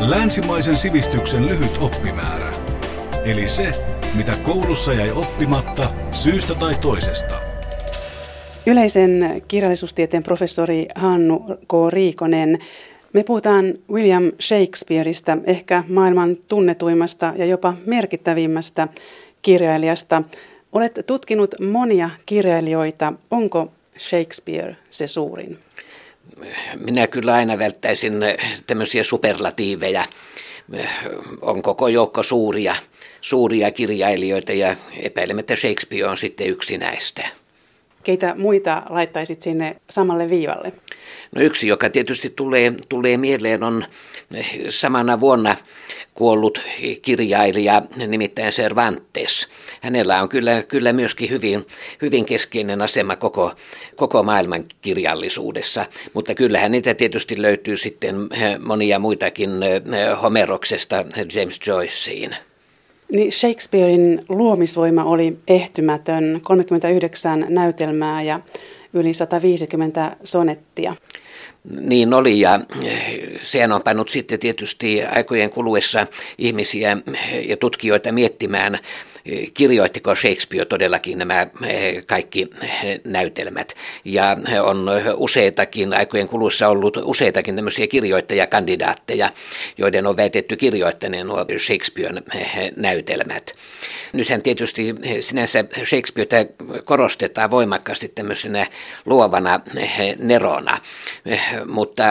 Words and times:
Länsimaisen 0.00 0.76
sivistyksen 0.76 1.46
lyhyt 1.46 1.78
oppimäärä. 1.80 2.52
Eli 3.24 3.48
se, 3.48 3.72
mitä 4.14 4.32
koulussa 4.42 4.92
jäi 4.92 5.10
oppimatta 5.10 5.90
syystä 6.12 6.54
tai 6.54 6.74
toisesta. 6.74 7.40
Yleisen 8.66 9.42
kirjallisuustieteen 9.48 10.22
professori 10.22 10.88
Hannu 10.94 11.38
K. 11.38 11.72
Riikonen. 11.90 12.58
Me 13.12 13.24
puhutaan 13.24 13.74
William 13.92 14.32
Shakespeareista, 14.40 15.38
ehkä 15.44 15.84
maailman 15.88 16.36
tunnetuimmasta 16.48 17.32
ja 17.36 17.44
jopa 17.44 17.74
merkittävimmästä 17.86 18.88
kirjailijasta. 19.42 20.22
Olet 20.72 20.98
tutkinut 21.06 21.54
monia 21.60 22.10
kirjailijoita. 22.26 23.12
Onko 23.30 23.72
Shakespeare 23.98 24.76
se 24.90 25.06
suurin? 25.06 25.58
Minä 26.84 27.06
kyllä 27.06 27.34
aina 27.34 27.58
välttäisin 27.58 28.14
tämmöisiä 28.66 29.02
superlatiiveja. 29.02 30.04
On 31.40 31.62
koko 31.62 31.88
joukko 31.88 32.22
suuria, 32.22 32.76
suuria 33.20 33.70
kirjailijoita 33.70 34.52
ja 34.52 34.76
epäilemättä 34.96 35.56
Shakespeare 35.56 36.06
on 36.08 36.16
sitten 36.16 36.46
yksi 36.46 36.78
näistä. 36.78 37.28
Keitä 38.04 38.34
muita 38.38 38.82
laittaisit 38.88 39.42
sinne 39.42 39.76
samalle 39.90 40.30
viivalle? 40.30 40.72
No 41.34 41.42
yksi, 41.42 41.68
joka 41.68 41.90
tietysti 41.90 42.30
tulee, 42.30 42.72
tulee 42.88 43.16
mieleen, 43.16 43.62
on 43.62 43.84
samana 44.68 45.20
vuonna 45.20 45.56
kuollut 46.18 46.60
kirjailija, 47.02 47.82
nimittäin 48.06 48.52
Cervantes. 48.52 49.48
Hänellä 49.80 50.22
on 50.22 50.28
kyllä, 50.28 50.62
kyllä 50.62 50.92
myöskin 50.92 51.30
hyvin, 51.30 51.66
hyvin 52.02 52.24
keskeinen 52.24 52.82
asema 52.82 53.16
koko, 53.16 53.52
koko 53.96 54.22
maailman 54.22 54.64
kirjallisuudessa, 54.80 55.86
mutta 56.14 56.34
kyllähän 56.34 56.70
niitä 56.70 56.94
tietysti 56.94 57.42
löytyy 57.42 57.76
sitten 57.76 58.14
monia 58.64 58.98
muitakin 58.98 59.50
Homeroksesta 60.22 61.04
James 61.34 61.60
Joyceen. 61.66 62.36
Niin 63.12 63.32
Shakespearein 63.32 64.24
luomisvoima 64.28 65.04
oli 65.04 65.38
ehtymätön, 65.48 66.40
39 66.42 67.46
näytelmää 67.48 68.22
ja 68.22 68.40
yli 68.92 69.14
150 69.14 70.16
sonettia. 70.24 70.96
Niin 71.80 72.14
oli 72.14 72.40
ja 72.40 72.60
sehän 73.42 73.72
on 73.72 73.82
pannut 73.82 74.08
sitten 74.08 74.38
tietysti 74.38 75.04
aikojen 75.04 75.50
kuluessa 75.50 76.06
ihmisiä 76.38 76.96
ja 77.48 77.56
tutkijoita 77.56 78.12
miettimään 78.12 78.78
kirjoittiko 79.54 80.14
Shakespeare 80.14 80.64
todellakin 80.64 81.18
nämä 81.18 81.46
eh, 81.66 82.06
kaikki 82.06 82.48
eh, 82.62 83.00
näytelmät. 83.04 83.74
Ja 84.04 84.36
on 84.62 84.90
useitakin, 85.16 85.94
aikojen 85.98 86.28
kulussa 86.28 86.68
ollut 86.68 86.96
useitakin 86.96 87.56
tämmöisiä 87.56 87.86
kirjoittajakandidaatteja, 87.86 89.30
joiden 89.78 90.06
on 90.06 90.16
väitetty 90.16 90.56
kirjoittaneen 90.56 91.26
nuo 91.26 91.46
Shakespearen 91.58 92.22
eh, 92.34 92.72
näytelmät. 92.76 93.54
Nythän 94.12 94.42
tietysti 94.42 94.94
sinänsä 95.20 95.64
Shakespearea 95.84 96.44
korostetaan 96.84 97.50
voimakkaasti 97.50 98.08
tämmöisenä 98.08 98.66
luovana 99.06 99.60
nerona, 100.18 100.80
mutta 101.66 102.04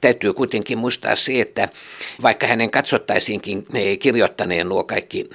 täytyy 0.00 0.32
kuitenkin 0.32 0.78
muistaa 0.78 1.16
se, 1.16 1.40
että 1.40 1.68
vaikka 2.22 2.46
hänen 2.46 2.70
katsottaisiinkin 2.70 3.66
kirjoittaneen 3.98 4.68
nuo 4.68 4.84
kaikki 4.84 5.30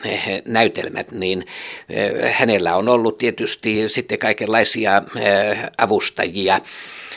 näytelmät, 0.45 0.96
järjestelmät, 0.97 1.11
niin 1.11 1.45
eh, 1.89 2.33
hänellä 2.33 2.75
on 2.75 2.89
ollut 2.89 3.17
tietysti 3.17 3.89
sitten 3.89 4.19
kaikenlaisia 4.19 5.03
eh, 5.15 5.57
avustajia 5.77 6.61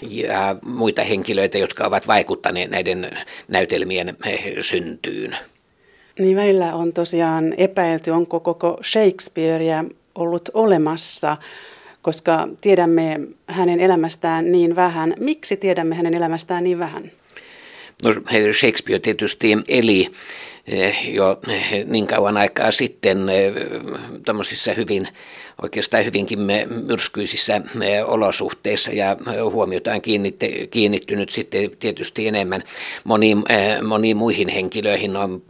ja 0.02 0.56
muita 0.64 1.02
henkilöitä, 1.04 1.58
jotka 1.58 1.84
ovat 1.86 2.06
vaikuttaneet 2.06 2.70
näiden 2.70 3.10
näytelmien 3.48 4.16
eh, 4.26 4.44
syntyyn. 4.60 5.36
Niin 6.18 6.36
välillä 6.36 6.74
on 6.74 6.92
tosiaan 6.92 7.54
epäilty, 7.56 8.10
onko 8.10 8.40
koko 8.40 8.78
Shakespearea 8.82 9.84
ollut 10.14 10.50
olemassa, 10.54 11.36
koska 12.02 12.48
tiedämme 12.60 13.20
hänen 13.46 13.80
elämästään 13.80 14.52
niin 14.52 14.76
vähän. 14.76 15.14
Miksi 15.20 15.56
tiedämme 15.56 15.94
hänen 15.94 16.14
elämästään 16.14 16.64
niin 16.64 16.78
vähän? 16.78 17.10
No, 18.04 18.12
Shakespeare 18.52 18.98
tietysti 18.98 19.58
eli 19.68 20.10
Eh, 20.66 21.14
jo 21.14 21.40
eh, 21.48 21.84
niin 21.86 22.06
kauan 22.06 22.36
aikaa 22.36 22.70
sitten 22.70 23.28
eh, 23.28 23.52
tämmöisissä 24.24 24.74
hyvin, 24.74 25.08
oikeastaan 25.62 26.04
hyvinkin 26.04 26.38
myrskyisissä 26.86 27.60
olosuhteissa 28.06 28.92
ja 28.92 29.16
huomiota 29.52 29.92
on 29.92 30.00
kiinnittynyt 30.70 31.30
sitten 31.30 31.70
tietysti 31.78 32.28
enemmän 32.28 32.62
moniin, 33.04 33.44
moniin 33.88 34.16
muihin 34.16 34.48
henkilöihin 34.48 35.16
on 35.16 35.42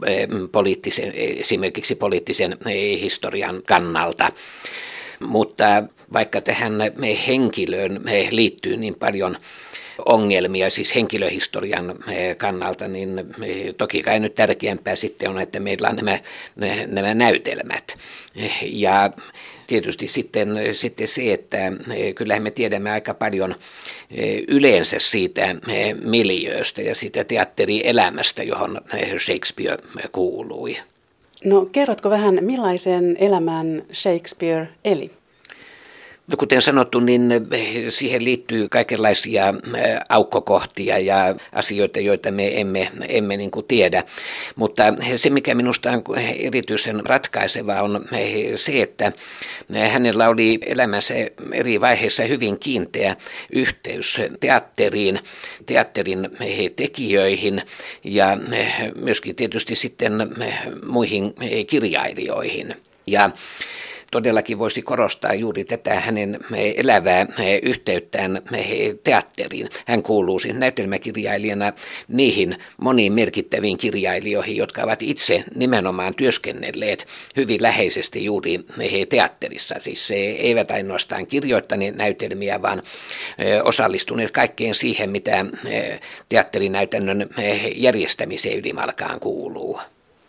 poliittisen, 0.51 1.13
esimerkiksi 1.15 1.95
poliittisen 1.95 2.57
historian 3.01 3.61
kannalta. 3.67 4.31
Mutta 5.19 5.83
vaikka 6.13 6.41
tähän 6.41 6.73
henkilöön 7.27 8.01
liittyy 8.31 8.77
niin 8.77 8.95
paljon 8.95 9.37
ongelmia 10.05 10.69
siis 10.69 10.95
henkilöhistorian 10.95 11.95
eh, 12.11 12.37
kannalta, 12.37 12.87
niin 12.87 13.19
eh, 13.19 13.75
toki 13.77 14.01
kai 14.01 14.19
nyt 14.19 14.35
tärkeämpää 14.35 14.95
sitten 14.95 15.29
on, 15.29 15.41
että 15.41 15.59
meillä 15.59 15.89
on 15.89 15.95
nämä, 15.95 16.19
nämä 16.87 17.13
näytelmät. 17.13 17.97
Eh, 18.35 18.59
ja 18.63 19.09
tietysti 19.67 20.07
sitten, 20.07 20.49
sitten 20.71 21.07
se, 21.07 21.33
että 21.33 21.57
kyllähän 22.15 22.43
me 22.43 22.51
tiedämme 22.51 22.91
aika 22.91 23.13
paljon 23.13 23.55
yleensä 24.47 24.99
siitä 24.99 25.55
miljööstä 26.03 26.81
ja 26.81 26.95
siitä 26.95 27.23
teatterielämästä, 27.23 28.43
johon 28.43 28.81
Shakespeare 29.17 29.83
kuului. 30.11 30.77
No 31.45 31.65
kerrotko 31.71 32.09
vähän, 32.09 32.37
millaisen 32.41 33.17
elämän 33.19 33.83
Shakespeare 33.93 34.67
eli? 34.85 35.11
No 36.27 36.37
kuten 36.37 36.61
sanottu, 36.61 36.99
niin 36.99 37.31
eh, 37.31 37.83
siihen 37.89 38.23
liittyy 38.23 38.69
kaikenlaisia 38.69 39.47
eh, 39.47 39.99
aukkokohtia 40.09 40.97
ja 40.99 41.35
asioita, 41.53 41.99
joita 41.99 42.31
me 42.31 42.61
emme, 42.61 42.91
emme 43.07 43.37
niin 43.37 43.51
kuin 43.51 43.65
tiedä. 43.65 44.03
Mutta 44.55 44.83
se, 45.15 45.29
mikä 45.29 45.55
minusta 45.55 45.91
on 45.91 46.03
erityisen 46.17 47.05
ratkaiseva, 47.05 47.81
on 47.81 48.05
eh, 48.11 48.51
se, 48.55 48.81
että 48.81 49.11
hänellä 49.91 50.29
oli 50.29 50.59
elämänsä 50.65 51.13
eri 51.53 51.81
vaiheissa 51.81 52.23
hyvin 52.23 52.59
kiinteä 52.59 53.15
yhteys 53.51 54.21
teatteriin, 54.39 55.19
teatterin 55.65 56.29
tekijöihin 56.75 57.61
ja 58.03 58.37
myöskin 58.95 59.35
tietysti 59.35 59.75
sitten 59.75 60.13
muihin 60.85 61.33
kirjailijoihin. 61.67 62.75
Ja 63.07 63.31
todellakin 64.11 64.59
voisi 64.59 64.81
korostaa 64.81 65.33
juuri 65.33 65.63
tätä 65.63 65.99
hänen 65.99 66.39
elävää 66.75 67.27
yhteyttään 67.63 68.41
teatteriin. 69.03 69.69
Hän 69.85 70.03
kuuluu 70.03 70.39
siis 70.39 70.55
näytelmäkirjailijana 70.55 71.73
niihin 72.07 72.57
moniin 72.77 73.13
merkittäviin 73.13 73.77
kirjailijoihin, 73.77 74.57
jotka 74.57 74.83
ovat 74.83 75.01
itse 75.01 75.43
nimenomaan 75.55 76.15
työskennelleet 76.15 77.07
hyvin 77.35 77.61
läheisesti 77.61 78.25
juuri 78.25 78.59
teatterissa. 79.09 79.75
Siis 79.79 80.11
eivät 80.37 80.71
ainoastaan 80.71 81.27
kirjoittaneet 81.27 81.95
näytelmiä, 81.95 82.61
vaan 82.61 82.83
osallistuneet 83.63 84.31
kaikkeen 84.31 84.75
siihen, 84.75 85.09
mitä 85.09 85.45
teatterinäytännön 86.29 87.29
järjestämiseen 87.75 88.59
ylimalkaan 88.59 89.19
kuuluu. 89.19 89.79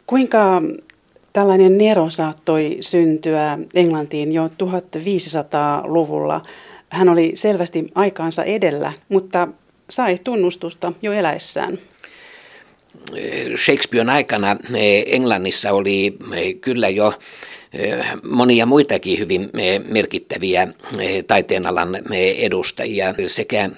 Kuinka 0.06 0.62
Tällainen 1.32 1.78
Nero 1.78 2.10
saattoi 2.10 2.76
syntyä 2.80 3.58
Englantiin 3.74 4.32
jo 4.32 4.46
1500-luvulla. 4.46 6.42
Hän 6.88 7.08
oli 7.08 7.32
selvästi 7.34 7.84
aikaansa 7.94 8.44
edellä, 8.44 8.92
mutta 9.08 9.48
sai 9.90 10.18
tunnustusta 10.24 10.92
jo 11.02 11.12
eläessään. 11.12 11.78
Shakespearen 13.64 14.10
aikana 14.10 14.56
eh, 14.74 15.04
Englannissa 15.06 15.72
oli 15.72 16.16
eh, 16.32 16.54
kyllä 16.60 16.88
jo 16.88 17.14
monia 18.22 18.66
muitakin 18.66 19.18
hyvin 19.18 19.50
merkittäviä 19.88 20.68
taiteenalan 21.26 21.98
edustajia, 22.36 23.14
sekä 23.26 23.70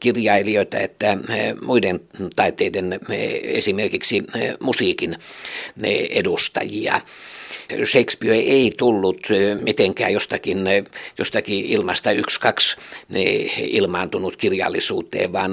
kirjailijoita 0.00 0.78
että 0.78 1.18
muiden 1.62 2.00
taiteiden, 2.36 3.00
esimerkiksi 3.42 4.24
musiikin 4.60 5.16
edustajia. 6.10 7.00
Shakespeare 7.84 8.38
ei 8.38 8.72
tullut 8.76 9.28
mitenkään 9.62 10.12
jostakin, 10.12 10.58
jostakin 11.18 11.64
ilmasta 11.64 12.12
yksi, 12.12 12.40
kaksi 12.40 12.76
ilmaantunut 13.58 14.36
kirjallisuuteen, 14.36 15.32
vaan 15.32 15.52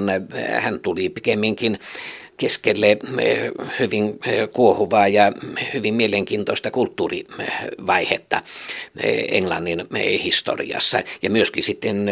hän 0.60 0.80
tuli 0.80 1.08
pikemminkin 1.08 1.78
keskelle 2.36 2.90
eh, 2.90 2.98
hyvin 3.78 4.04
eh, 4.26 4.48
kuohuvaa 4.52 5.08
ja 5.08 5.32
hyvin 5.74 5.94
mielenkiintoista 5.94 6.70
kulttuurivaihetta 6.70 8.42
eh, 9.02 9.24
Englannin 9.30 9.86
historiassa 10.24 11.02
ja 11.22 11.30
myöskin 11.30 11.62
sitten 11.62 12.08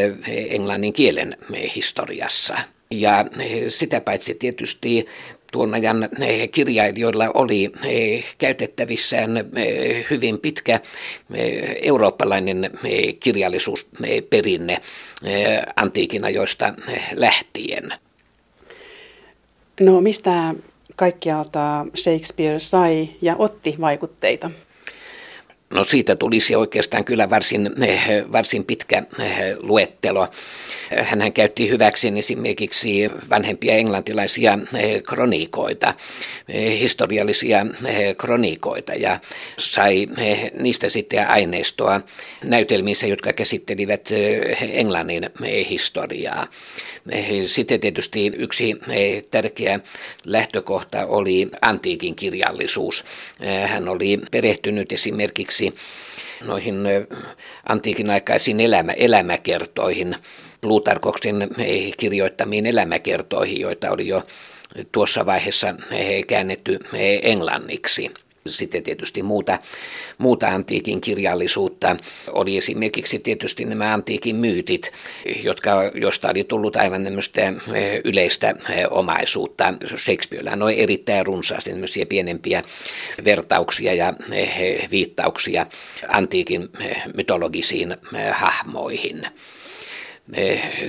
englannin 0.49 0.93
kielen 0.93 1.37
historiassa. 1.77 2.59
Ja 2.91 3.25
sitä 3.69 4.01
paitsi 4.01 4.35
tietysti 4.35 5.07
tuon 5.53 5.75
ajan 5.75 6.09
kirjailijoilla 6.53 7.31
oli 7.35 7.73
käytettävissään 8.39 9.51
hyvin 10.11 10.39
pitkä 10.39 10.81
eurooppalainen 11.83 12.71
kirjallisuusperinne 13.21 14.81
antiikin 15.77 16.25
ajoista 16.25 16.75
lähtien. 17.15 18.04
No 19.81 20.01
mistä 20.01 20.55
kaikkialta 20.97 21.87
Shakespeare 21.97 22.59
sai 22.59 23.09
ja 23.23 23.37
otti 23.39 23.75
vaikutteita? 23.81 24.51
No 25.71 25.85
siitä 25.85 26.17
tulisi 26.17 26.57
oikeastaan 26.57 27.05
kyllä 27.05 27.31
varsin, 27.31 27.71
eh, 27.83 28.25
varsin 28.33 28.65
pitkä 28.65 28.99
eh, 28.99 29.57
luettelo. 29.59 30.29
Hän 31.03 31.33
käytti 31.33 31.71
hyväksi 31.71 32.13
esimerkiksi 32.17 33.11
vanhempia 33.31 33.75
englantilaisia 33.75 34.59
eh, 34.75 35.03
kronikoita, 35.03 35.95
historiallisia 36.81 37.67
kronikoita 38.17 38.93
ja 38.93 39.21
sai 39.59 40.09
niistä 40.61 40.89
sitten 40.89 41.29
aineistoa 41.29 42.01
näytelmiinsä, 42.45 43.07
jotka 43.07 43.33
käsittelivät 43.33 44.09
Englannin 44.61 45.31
historiaa. 45.71 46.47
Sitten 47.45 47.81
tietysti 47.81 48.33
yksi 48.37 48.77
tärkeä 49.31 49.81
lähtökohta 50.25 51.07
oli 51.07 51.49
antiikin 51.63 52.15
kirjallisuus. 52.15 53.05
Hän 53.67 53.89
oli 53.89 54.21
perehtynyt 54.31 54.93
esimerkiksi 54.93 55.75
noihin 56.45 56.77
antiikin 57.69 58.11
aikaisiin 58.11 58.61
elämä, 58.61 58.93
elämäkertoihin, 58.93 60.17
Plutarkoksin 60.61 61.37
kirjoittamiin 61.97 62.67
elämäkertoihin, 62.67 63.61
joita 63.61 63.91
oli 63.91 64.09
jo 64.09 64.27
tuossa 64.93 65.27
vaiheessa 65.27 65.75
käännetty 66.27 66.79
englanniksi. 67.23 68.11
Sitten 68.49 68.83
tietysti 68.83 69.23
muuta, 69.23 69.59
muuta 70.19 70.49
antiikin 70.49 71.01
kirjallisuutta 71.01 71.97
oli 72.29 72.57
esimerkiksi 72.57 73.19
tietysti 73.19 73.65
nämä 73.65 73.95
antiikin 73.95 74.37
myytit, 74.37 74.91
jotka, 75.45 75.71
josta 75.95 76.31
oli 76.31 76.45
tullut 76.45 76.77
aivan 76.77 77.05
tämmöistä 77.05 77.43
eh, 77.43 78.01
yleistä 78.05 78.55
eh, 78.71 78.87
omaisuutta. 78.91 79.75
Shakespearella 79.97 80.65
on 80.65 80.73
erittäin 80.73 81.27
runsaasti 81.27 81.71
tämmöisiä 81.71 82.07
pienempiä 82.07 82.63
vertauksia 83.25 83.95
ja 83.95 84.15
eh, 84.33 84.91
viittauksia 84.91 85.67
antiikin 86.09 86.69
mytologisiin 87.15 87.97
hahmoihin. 88.33 89.27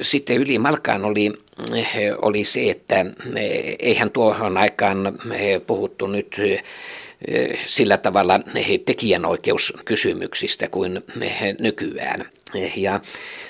Sitten 0.02 0.38
yli 0.38 0.60
malkaan 0.60 1.06
oli, 1.06 1.32
oli 2.22 2.44
se, 2.44 2.70
että 2.70 3.06
eihän 3.80 4.12
tuohon 4.12 4.58
aikaan 4.58 5.20
puhuttu 5.68 6.08
nyt 6.08 6.36
sillä 7.66 7.98
tavalla 7.98 8.40
tekijänoikeuskysymyksistä 8.86 10.68
kuin 10.68 11.04
nykyään. 11.60 12.26
Ja 12.76 13.00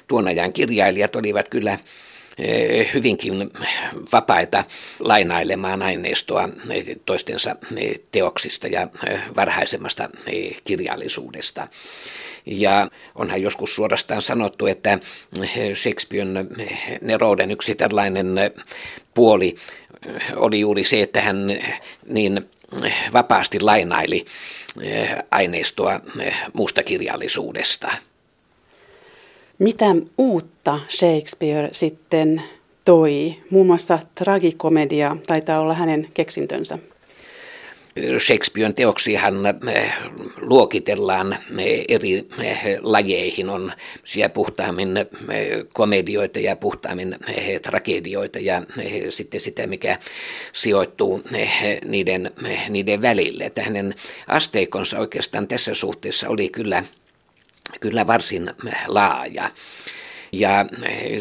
tuon 0.08 0.28
ajan 0.28 0.54
kirjailijat 0.54 1.16
olivat 1.16 1.50
kyllä 1.50 1.80
eh, 2.38 2.94
hyvinkin 2.94 3.52
vapaita 4.12 4.64
lainailemaan 5.00 5.82
aineistoa 5.82 6.50
toistensa 7.06 7.56
teoksista 8.12 8.68
ja 8.68 8.88
eh, 9.08 9.20
varhaisemmasta 9.36 10.10
eh, 10.28 10.62
kirjallisuudesta. 10.64 11.68
Ja 12.46 12.90
onhan 13.16 13.42
joskus 13.42 13.76
suorastaan 13.76 14.22
sanottu, 14.22 14.68
että 14.68 15.00
Shakespearen 15.74 16.50
nerouden 17.02 17.52
yksi 17.52 17.76
tällainen 17.76 18.28
puoli 19.14 19.56
oli 20.36 20.60
juuri 20.60 20.84
se, 20.84 21.02
että 21.02 21.22
hän 21.22 21.48
niin 22.08 22.50
vapaasti 23.14 23.60
lainaili 23.60 24.26
eh, 24.82 25.16
aineistoa 25.32 26.02
eh, 26.20 26.36
muusta 26.54 26.84
kirjallisuudesta. 26.84 27.92
Mitä 29.60 29.86
uutta 30.18 30.80
Shakespeare 30.90 31.70
sitten 31.72 32.44
toi? 32.86 33.36
Muun 33.50 33.68
muassa 33.68 34.00
tragikomedia 34.16 35.18
taitaa 35.28 35.60
olla 35.60 35.74
hänen 35.74 36.08
keksintönsä. 36.14 36.80
Shakespearen 38.20 38.74
teoksiahan 38.74 39.46
eh, 39.46 39.94
luokitellaan 40.38 41.34
eh, 41.60 41.86
eri 41.88 42.28
eh, 42.40 42.78
lajeihin. 42.82 43.50
On 43.50 43.74
puhtaammin 44.34 44.90
komedioita 45.74 46.40
ja 46.40 46.56
puhtaammin 46.56 47.16
tragedioita 47.62 48.40
ja 48.40 48.62
sitten 49.10 49.42
sitä, 49.42 49.68
mikä 49.68 50.00
sijoittuu 50.54 51.22
niiden, 51.86 52.32
niiden 52.70 53.02
välille. 53.02 53.44
Että 53.44 53.62
hänen 53.64 53.96
asteikonsa 54.28 55.00
oikeastaan 55.00 55.48
tässä 55.48 55.74
suhteessa 55.74 56.30
oli 56.30 56.50
kyllä, 56.50 56.84
kyllä 57.80 58.08
varsin 58.08 58.50
laaja. 58.88 59.52
Ja 60.32 60.66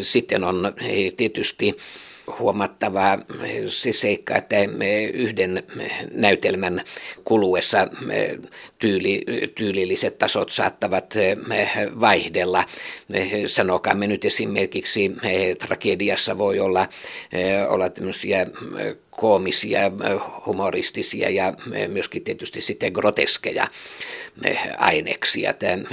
sitten 0.02 0.44
on 0.44 0.74
tietysti 1.16 1.76
huomattava 2.38 3.18
se 3.68 3.92
seikka, 3.92 4.36
että 4.36 4.56
yhden 5.12 5.62
näytelmän 6.12 6.84
kuluessa 7.24 7.88
tyyli, 8.78 9.24
tyylilliset 9.54 10.18
tasot 10.18 10.50
saattavat 10.50 11.14
vaihdella. 12.00 12.64
Sanokaamme 13.46 14.06
nyt 14.06 14.24
esimerkiksi 14.24 15.12
tragediassa 15.58 16.38
voi 16.38 16.60
olla, 16.60 16.88
olla 17.68 17.90
tämmöisiä 17.90 18.46
koomisia, 19.16 19.80
humoristisia 20.46 21.30
ja 21.30 21.54
myöskin 21.88 22.24
tietysti 22.24 22.60
sitten 22.60 22.92
groteskeja 22.92 23.68
aineksia. 24.78 25.52
Tämä 25.52 25.84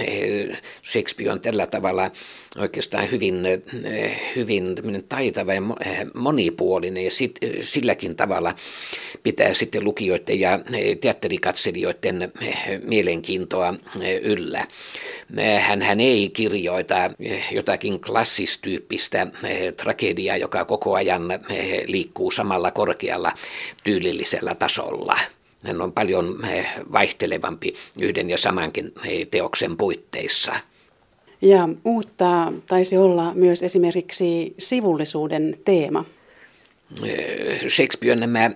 Shakespeare 0.92 1.32
on 1.32 1.42
tällä 1.42 1.68
tavalla 1.68 2.12
oikeastaan 2.58 3.12
hyvin, 3.12 3.36
hyvin 4.36 4.66
taitava 5.10 5.54
ja 5.54 5.62
monipuolinen 6.14 7.04
ja 7.04 7.12
sit, 7.12 7.40
silläkin 7.62 8.16
tavalla 8.16 8.56
pitää 9.24 9.54
sitten 9.54 9.84
lukijoiden 9.84 10.40
ja 10.40 10.60
teatterikatselijoiden 11.02 12.32
mielenkiintoa 12.84 13.74
yllä. 14.22 14.68
Hän, 15.60 15.82
hän 15.82 16.00
ei 16.00 16.30
kirjoita 16.30 16.96
jotakin 17.52 18.02
klassistyyppistä 18.02 19.28
tragediaa, 19.78 20.38
joka 20.38 20.66
koko 20.66 20.94
ajan 20.94 21.24
liikkuu 21.88 22.32
samalla 22.32 22.72
korkealla 22.72 23.11
tyylillisellä 23.84 24.56
tasolla. 24.56 25.18
Hän 25.66 25.82
on 25.82 25.92
paljon 25.92 26.40
vaihtelevampi 26.92 27.76
yhden 28.00 28.30
ja 28.30 28.38
samankin 28.38 28.94
teoksen 29.32 29.78
puitteissa. 29.78 30.54
Ja 31.42 31.70
uutta 31.86 32.54
taisi 32.68 32.98
olla 32.98 33.34
myös 33.34 33.64
esimerkiksi 33.64 34.54
sivullisuuden 34.60 35.58
teema. 35.66 36.06
Shakespeare 37.68 38.20
nämä 38.20 38.52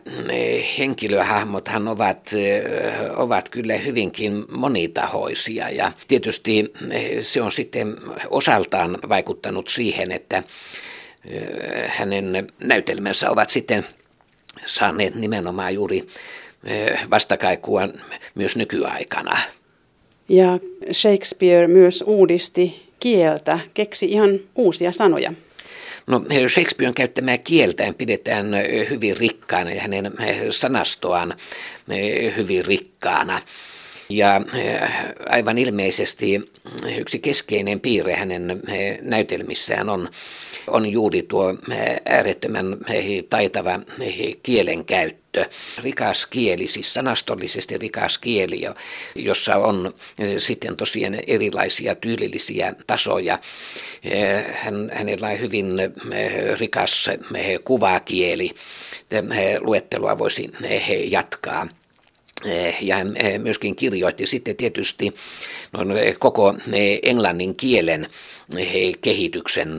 henkilöhahmothan 0.78 1.88
ovat, 1.88 2.32
ovat 3.16 3.50
kyllä 3.50 3.78
hyvinkin 3.78 4.46
monitahoisia 4.52 5.70
ja 5.70 5.92
tietysti 6.08 6.74
se 7.22 7.42
on 7.42 7.52
sitten 7.52 7.96
osaltaan 8.30 8.98
vaikuttanut 9.10 9.68
siihen, 9.68 10.12
että 10.12 10.44
hänen 11.88 12.54
näytelmänsä 12.60 13.32
ovat 13.32 13.50
sitten 13.50 13.86
saaneet 14.66 15.16
nimenomaan 15.16 15.74
juuri 15.74 16.08
vastakaikua 17.12 17.90
myös 18.36 18.56
nykyaikana. 18.56 19.40
Ja 20.30 20.60
Shakespeare 20.94 21.68
myös 21.68 22.04
uudisti 22.08 22.90
kieltä, 23.00 23.60
keksi 23.74 24.12
ihan 24.12 24.40
uusia 24.56 24.92
sanoja. 24.92 25.34
No 26.08 26.22
Shakespearen 26.48 26.94
käyttämää 26.94 27.38
kieltään 27.38 27.96
pidetään 27.96 28.48
hyvin 28.90 29.18
rikkaana 29.18 29.72
ja 29.72 29.82
hänen 29.82 30.12
sanastoaan 30.50 31.38
hyvin 32.38 32.66
rikkaana. 32.66 33.42
Ja 34.10 34.42
aivan 35.30 35.58
ilmeisesti 35.58 36.52
yksi 36.98 37.20
keskeinen 37.20 37.80
piirre 37.80 38.14
hänen 38.14 38.62
näytelmissään 39.02 39.90
on, 39.90 40.10
on 40.68 40.92
juuri 40.92 41.24
tuo 41.24 41.56
äärettömän 42.06 42.78
taitava 43.30 43.80
kielenkäyttö 44.44 45.46
rikas 45.84 46.26
kieli, 46.26 46.68
siis 46.68 46.94
sanastollisesti 46.94 47.78
rikas 47.78 48.18
kieli, 48.18 48.62
jossa 49.16 49.56
on 49.56 49.94
sitten 50.38 50.76
tosiaan 50.78 51.18
erilaisia 51.28 51.96
tyylillisiä 51.96 52.74
tasoja. 52.88 53.40
Hän, 54.54 54.92
hänellä 54.94 55.28
on 55.28 55.40
hyvin 55.40 55.72
rikas 56.60 57.10
kuvakieli. 57.66 58.52
Luettelua 59.60 60.18
voisi 60.18 60.52
jatkaa. 61.10 61.68
Ja 62.82 62.96
hän 62.96 63.16
myöskin 63.38 63.76
kirjoitti 63.76 64.28
sitten 64.28 64.56
tietysti 64.56 65.16
koko 66.20 66.54
englannin 67.04 67.56
kielen 67.56 68.10
kehityksen 69.02 69.70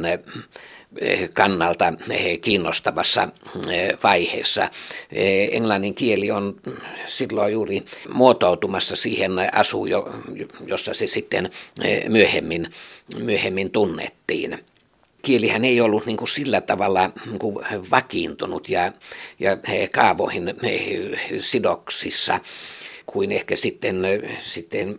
kannalta 1.32 1.92
kiinnostavassa 2.40 3.28
vaiheessa. 4.02 4.70
Englannin 5.50 5.94
kieli 5.94 6.30
on 6.30 6.60
silloin 7.06 7.52
juuri 7.52 7.82
muotoutumassa 8.12 8.96
siihen 8.96 9.32
asuun, 9.52 9.88
jossa 10.66 10.94
se 10.94 11.06
sitten 11.06 11.50
myöhemmin, 12.08 12.70
myöhemmin 13.18 13.70
tunnettiin 13.70 14.58
kielihän 15.26 15.64
ei 15.64 15.80
ollut 15.80 16.06
niin 16.06 16.16
kuin 16.16 16.28
sillä 16.28 16.61
tavalla 16.61 17.11
niin 17.26 17.38
kuin 17.38 17.66
vakiintunut 17.90 18.68
ja, 18.68 18.92
ja 19.40 19.56
kaavoihin 19.92 20.54
sidoksissa 21.40 22.40
kuin 23.06 23.32
ehkä 23.32 23.56
sitten, 23.56 24.02
sitten 24.38 24.98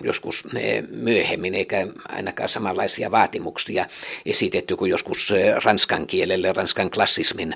joskus 0.00 0.46
myöhemmin, 0.90 1.54
eikä 1.54 1.86
ainakaan 2.08 2.48
samanlaisia 2.48 3.10
vaatimuksia 3.10 3.86
esitetty 4.26 4.76
kuin 4.76 4.90
joskus 4.90 5.32
ranskan 5.64 6.06
kielelle, 6.06 6.52
ranskan 6.52 6.90
klassismin 6.90 7.54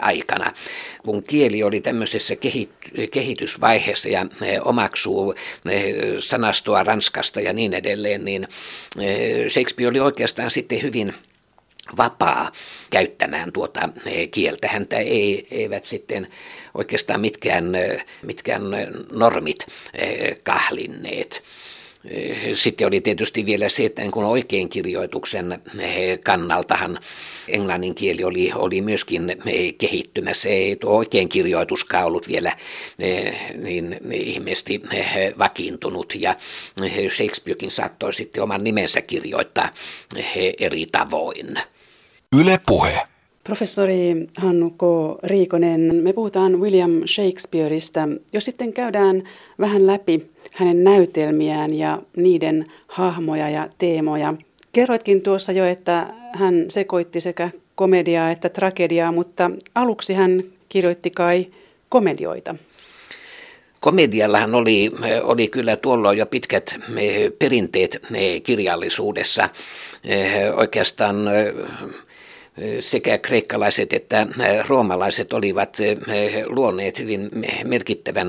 aikana. 0.00 0.52
Kun 1.04 1.22
kieli 1.22 1.62
oli 1.62 1.80
tämmöisessä 1.80 2.34
kehitysvaiheessa 3.10 4.08
ja 4.08 4.26
omaksuu 4.64 5.34
sanastoa 6.18 6.82
ranskasta 6.82 7.40
ja 7.40 7.52
niin 7.52 7.74
edelleen, 7.74 8.24
niin 8.24 8.48
Shakespeare 9.48 9.90
oli 9.90 10.00
oikeastaan 10.00 10.50
sitten 10.50 10.82
hyvin 10.82 11.14
vapaa 11.96 12.52
käyttämään 12.90 13.52
tuota 13.52 13.88
kieltä. 14.30 14.68
Häntä 14.68 14.96
ei, 14.96 15.46
eivät 15.50 15.84
sitten 15.84 16.26
oikeastaan 16.74 17.20
mitkään, 17.20 17.72
mitkään 18.22 18.62
normit 19.12 19.66
kahlinneet. 20.42 21.42
Sitten 22.52 22.86
oli 22.86 23.00
tietysti 23.00 23.46
vielä 23.46 23.68
se, 23.68 23.84
että 23.84 24.02
kun 24.10 24.24
oikein 24.24 24.68
kirjoituksen 24.68 25.58
kannaltahan 26.24 26.98
englannin 27.48 27.94
kieli 27.94 28.24
oli, 28.24 28.52
oli 28.54 28.80
myöskin 28.80 29.36
kehittymässä. 29.78 30.48
Ei 30.48 30.76
tuo 30.76 30.90
oikein 30.90 31.28
kirjoituskaan 31.28 32.04
ollut 32.04 32.28
vielä 32.28 32.56
niin 33.56 34.00
ihmeesti 34.12 34.82
vakiintunut 35.38 36.14
ja 36.14 36.36
Shakespearekin 37.16 37.70
saattoi 37.70 38.12
sitten 38.12 38.42
oman 38.42 38.64
nimensä 38.64 39.02
kirjoittaa 39.02 39.68
eri 40.58 40.86
tavoin. 40.92 41.58
Yle 42.40 42.60
Puhe. 42.66 43.00
Professori 43.44 44.28
Hannu 44.36 44.70
K. 44.70 44.82
Riikonen, 45.22 45.80
me 45.94 46.12
puhutaan 46.12 46.60
William 46.60 46.90
Shakespeareista. 47.06 48.08
Jos 48.32 48.44
sitten 48.44 48.72
käydään 48.72 49.22
vähän 49.60 49.86
läpi 49.86 50.30
hänen 50.52 50.84
näytelmiään 50.84 51.74
ja 51.74 52.02
niiden 52.16 52.66
hahmoja 52.86 53.48
ja 53.48 53.68
teemoja. 53.78 54.34
Kerroitkin 54.72 55.22
tuossa 55.22 55.52
jo, 55.52 55.64
että 55.64 56.06
hän 56.32 56.64
sekoitti 56.68 57.20
sekä 57.20 57.50
komediaa 57.74 58.30
että 58.30 58.48
tragediaa, 58.48 59.12
mutta 59.12 59.50
aluksi 59.74 60.14
hän 60.14 60.42
kirjoitti 60.68 61.10
kai 61.10 61.46
komedioita. 61.88 62.54
Komediallahan 63.80 64.54
oli, 64.54 64.90
oli 65.22 65.48
kyllä 65.48 65.76
tuolloin 65.76 66.18
jo 66.18 66.26
pitkät 66.26 66.76
perinteet 67.38 68.02
kirjallisuudessa. 68.42 69.48
Oikeastaan 70.56 71.16
sekä 72.80 73.18
kreikkalaiset 73.18 73.92
että 73.92 74.26
roomalaiset 74.68 75.32
olivat 75.32 75.76
luoneet 76.46 76.98
hyvin 76.98 77.28
merkittävän, 77.64 78.28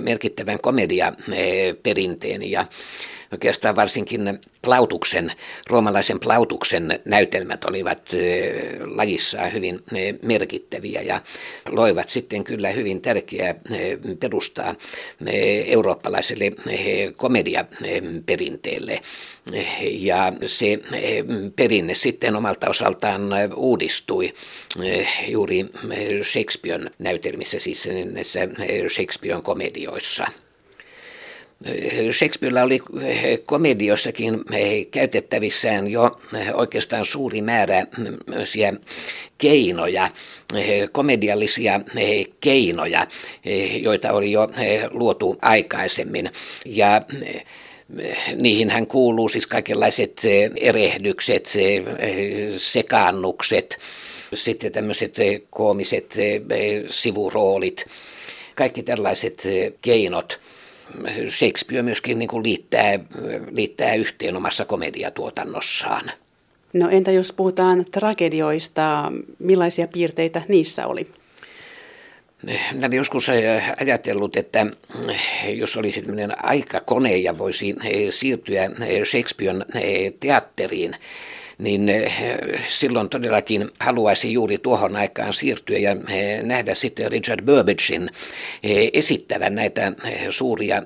merkittävän 0.00 0.60
komediaperinteen. 0.60 2.50
Ja 2.50 2.66
oikeastaan 3.32 3.76
varsinkin 3.76 4.38
Plautuksen, 4.62 5.32
roomalaisen 5.68 6.20
Plautuksen 6.20 7.00
näytelmät 7.04 7.64
olivat 7.64 8.10
lajissaan 8.84 9.52
hyvin 9.52 9.80
merkittäviä 10.22 11.02
ja 11.02 11.20
loivat 11.68 12.08
sitten 12.08 12.44
kyllä 12.44 12.68
hyvin 12.68 13.02
tärkeää 13.02 13.54
perustaa 14.20 14.74
eurooppalaiselle 15.66 16.52
komediaperinteelle. 17.16 19.00
Ja 19.82 20.32
se 20.46 20.78
perinne 21.56 21.94
sitten 21.94 22.36
omalta 22.36 22.68
osaltaan 22.68 23.30
uudistui 23.56 24.34
juuri 25.28 25.66
Shakespearen 26.22 26.90
näytelmissä, 26.98 27.58
siis 27.58 27.88
näissä 28.12 28.40
Shakespearen 28.88 29.42
komedioissa. 29.42 30.26
Shakespearella 32.12 32.62
oli 32.62 32.80
komediossakin 33.46 34.40
käytettävissään 34.90 35.88
jo 35.88 36.20
oikeastaan 36.54 37.04
suuri 37.04 37.42
määrä 37.42 37.86
keinoja, 39.38 40.10
komediallisia 40.92 41.80
keinoja, 42.40 43.06
joita 43.82 44.12
oli 44.12 44.32
jo 44.32 44.48
luotu 44.90 45.36
aikaisemmin. 45.42 46.30
Ja 46.64 47.02
niihin 48.34 48.70
hän 48.70 48.86
kuuluu 48.86 49.28
siis 49.28 49.46
kaikenlaiset 49.46 50.22
erehdykset, 50.56 51.52
sekaannukset, 52.56 53.78
sitten 54.34 54.72
tämmöiset 54.72 55.16
koomiset 55.50 56.14
sivuroolit, 56.86 57.86
kaikki 58.54 58.82
tällaiset 58.82 59.42
keinot– 59.82 60.38
Shakespeare 61.28 61.82
myöskin 61.82 62.18
niin 62.18 62.28
kuin 62.28 62.42
liittää, 62.42 62.98
liittää 63.50 63.94
yhteen 63.94 64.36
omassa 64.36 64.64
komediatuotannossaan. 64.64 66.10
No 66.72 66.88
entä 66.88 67.10
jos 67.10 67.32
puhutaan 67.32 67.84
tragedioista, 67.90 69.12
millaisia 69.38 69.88
piirteitä 69.88 70.42
niissä 70.48 70.86
oli? 70.86 71.08
Minä 72.42 72.86
olen 72.86 72.92
joskus 72.92 73.28
ajatellut, 73.80 74.36
että 74.36 74.66
jos 75.54 75.76
olisi 75.76 76.02
tämmöinen 76.02 76.44
aikakone 76.44 77.16
ja 77.16 77.38
voisi 77.38 77.76
siirtyä 78.10 78.70
Shakespearen 79.04 79.64
teatteriin, 80.20 80.96
niin 81.58 81.88
eh, 81.88 82.12
silloin 82.68 83.08
todellakin 83.08 83.70
haluaisi 83.80 84.32
juuri 84.32 84.58
tuohon 84.58 84.96
aikaan 84.96 85.32
siirtyä 85.32 85.78
ja 85.78 85.96
eh, 86.08 86.42
nähdä 86.42 86.74
sitten 86.74 87.12
Richard 87.12 87.44
Burbagein 87.44 88.10
eh, 88.62 88.90
esittävän 88.92 89.54
näitä 89.54 89.92
suuria 90.30 90.82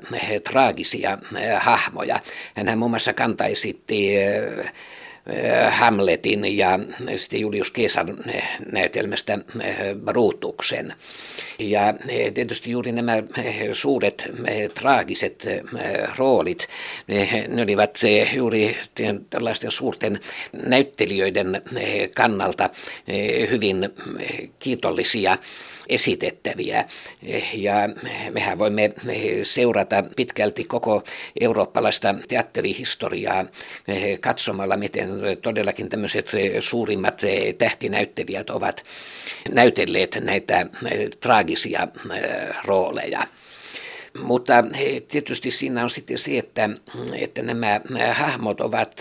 traagisia 0.51 1.19
hahmoja. 1.61 2.21
Hän 2.67 2.79
muun 2.79 2.91
muassa 2.91 3.13
kantaisi 3.13 3.81
Hamletin 5.71 6.57
ja 6.57 6.79
sitten 7.17 7.41
Julius 7.41 7.73
Caesar 7.73 8.07
näytelmästä 8.73 9.39
Brutuksen. 10.05 10.93
Ja 11.59 11.95
tietysti 12.35 12.71
juuri 12.71 12.93
nämä 12.93 13.23
suuret 13.73 14.33
traagiset 14.75 15.47
roolit, 16.19 16.69
ne 17.49 17.63
olivat 17.63 17.99
juuri 18.35 18.77
tällaisten 19.31 19.71
suurten 19.71 20.21
näyttelijöiden 20.53 21.63
kannalta 22.15 22.71
hyvin 23.51 23.89
kiitollisia 24.59 25.39
esitettäviä. 25.89 26.85
Ja 27.55 27.75
mehän 28.31 28.59
voimme 28.59 28.95
seurata 29.43 30.05
pitkälti 30.17 30.65
koko 30.65 31.03
eurooppalaista 31.41 32.15
teatterihistoriaa 32.29 33.45
katsomalla, 34.21 34.77
miten 34.77 35.09
todellakin 35.43 35.89
tämmöiset 35.89 36.31
suurimmat 36.61 37.23
tähtinäyttelijät 37.59 38.51
ovat 38.51 38.85
näytelleet 39.53 40.19
näitä 40.21 40.67
traagisia 41.21 41.89
rooleja. 42.65 43.27
Mutta 44.23 44.55
tietysti 45.09 45.51
siinä 45.51 45.83
on 45.83 45.91
sitten 45.91 46.19
se, 46.19 46.39
että, 46.39 46.71
että 47.19 47.43
nämä 47.43 47.81
hahmot 48.13 48.61
ovat 48.61 49.01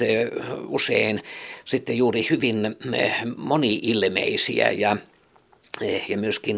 usein 0.68 1.24
sitten 1.66 1.98
juuri 1.98 2.28
hyvin 2.30 2.76
moniilmeisiä 3.38 4.72
ja 4.72 4.98
ja 6.08 6.18
myöskin 6.18 6.58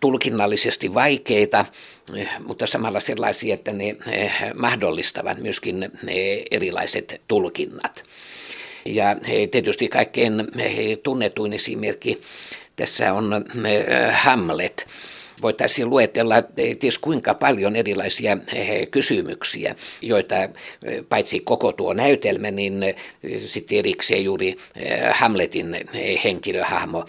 tulkinnallisesti 0.00 0.94
vaikeita, 0.94 1.64
mutta 2.46 2.66
samalla 2.66 3.00
sellaisia, 3.00 3.54
että 3.54 3.72
ne 3.72 3.96
mahdollistavat 4.54 5.38
myöskin 5.38 5.90
erilaiset 6.50 7.20
tulkinnat. 7.28 8.04
Ja 8.86 9.16
tietysti 9.50 9.88
kaikkein 9.88 10.32
tunnetuin 11.02 11.52
esimerkki 11.52 12.20
tässä 12.76 13.12
on 13.12 13.44
Hamlet, 14.12 14.88
voitaisiin 15.42 15.90
luetella 15.90 16.34
ties 16.78 16.98
kuinka 16.98 17.34
paljon 17.34 17.76
erilaisia 17.76 18.38
kysymyksiä, 18.90 19.74
joita 20.02 20.34
paitsi 21.08 21.40
koko 21.40 21.72
tuo 21.72 21.92
näytelmä, 21.92 22.50
niin 22.50 22.80
sitten 23.38 23.78
erikseen 23.78 24.24
juuri 24.24 24.56
Hamletin 25.12 25.76
henkilöhahmo 26.24 27.04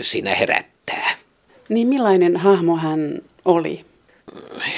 siinä 0.00 0.34
herättää. 0.34 1.10
Niin 1.68 1.88
millainen 1.88 2.36
hahmo 2.36 2.76
hän 2.76 3.18
oli? 3.44 3.84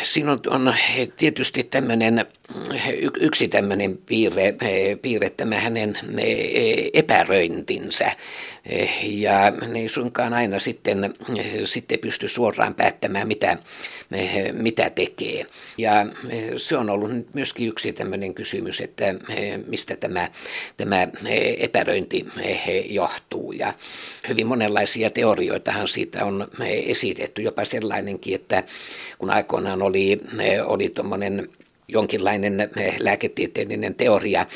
siinä 0.02 0.32
on, 0.32 0.38
on 0.48 0.74
tietysti 1.16 1.64
tämmöinen, 1.64 2.26
yksi 3.20 3.48
tämmöinen 3.48 3.98
piirre, 4.06 4.54
piirre 5.02 5.30
tämä 5.30 5.60
hänen 5.60 5.98
epäröintinsä. 6.92 8.12
Ja 9.02 9.50
ne 9.50 9.78
ei 9.78 9.88
suinkaan 9.88 10.34
aina 10.34 10.58
sitten, 10.58 11.14
sitten 11.64 11.98
pysty 11.98 12.28
suoraan 12.28 12.74
päättämään, 12.74 13.28
mitä, 13.28 13.58
mitä 14.52 14.90
tekee. 14.90 15.46
Ja 15.78 16.06
se 16.56 16.76
on 16.76 16.90
ollut 16.90 17.10
myöskin 17.34 17.68
yksi 17.68 17.92
tämmöinen 17.92 18.34
kysymys, 18.34 18.80
että 18.80 19.14
mistä 19.66 19.96
tämä, 19.96 20.28
tämä 20.76 21.08
epäröinti 21.58 22.26
johtuu. 22.88 23.52
Ja 23.52 23.74
hyvin 24.28 24.46
monenlaisia 24.46 25.10
teorioitahan 25.10 25.88
siitä 25.88 26.24
on 26.24 26.48
esitetty, 26.86 27.42
jopa 27.42 27.64
sellainenkin, 27.64 28.34
että 28.34 28.62
kun 29.18 29.30
aikoinaan 29.30 29.82
oli, 29.82 30.20
oli 30.64 30.88
tuommoinen 30.88 31.48
jonkinlainen 31.92 32.70
lääketieteellinen 32.98 33.94
teoria, 33.94 34.46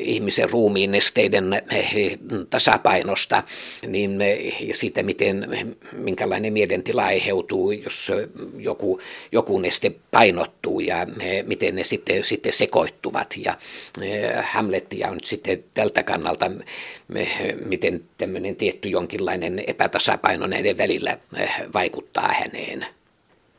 ihmisen 0.00 0.50
ruumiin 0.50 0.90
nesteiden 0.90 1.52
eh, 1.70 2.18
tasapainosta 2.50 3.42
niin, 3.86 4.20
eh, 4.20 4.54
siitä, 4.72 5.02
miten, 5.02 5.66
minkälainen 5.92 6.52
mielentila 6.52 7.04
aiheutuu, 7.04 7.70
jos 7.70 8.12
joku, 8.58 9.00
joku 9.32 9.58
neste 9.58 9.92
painottuu 10.10 10.80
ja 10.80 11.06
eh, 11.20 11.44
miten 11.44 11.74
ne 11.74 11.84
sitten, 11.84 12.24
sitten 12.24 12.52
sekoittuvat. 12.52 13.34
Ja 13.36 13.56
Hamletia 14.42 15.08
on 15.08 15.18
sitten 15.24 15.64
tältä 15.74 16.02
kannalta, 16.02 16.50
miten 17.64 18.04
tämmöinen 18.18 18.56
tietty 18.56 18.88
jonkinlainen 18.88 19.64
epätasapaino 19.66 20.46
näiden 20.46 20.78
välillä 20.78 21.18
vaikuttaa 21.74 22.32
häneen. 22.32 22.86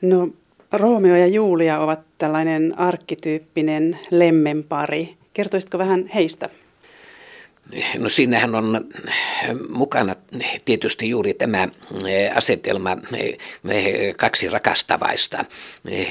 No 0.01 0.30
Romeo 0.72 1.16
ja 1.16 1.28
Julia 1.28 1.80
ovat 1.80 2.00
tällainen 2.18 2.80
arkkityyppinen 2.80 4.00
lemmenpari. 4.12 5.12
Kertoisitko 5.34 5.78
vähän 5.78 6.08
heistä? 6.16 6.50
No 7.98 8.10
siinähän 8.10 8.56
on 8.56 8.86
mukana 9.70 10.16
tietysti 10.66 11.10
juuri 11.10 11.34
tämä 11.34 11.68
asetelma 12.36 12.98
kaksi 14.18 14.50
rakastavaista. 14.50 15.46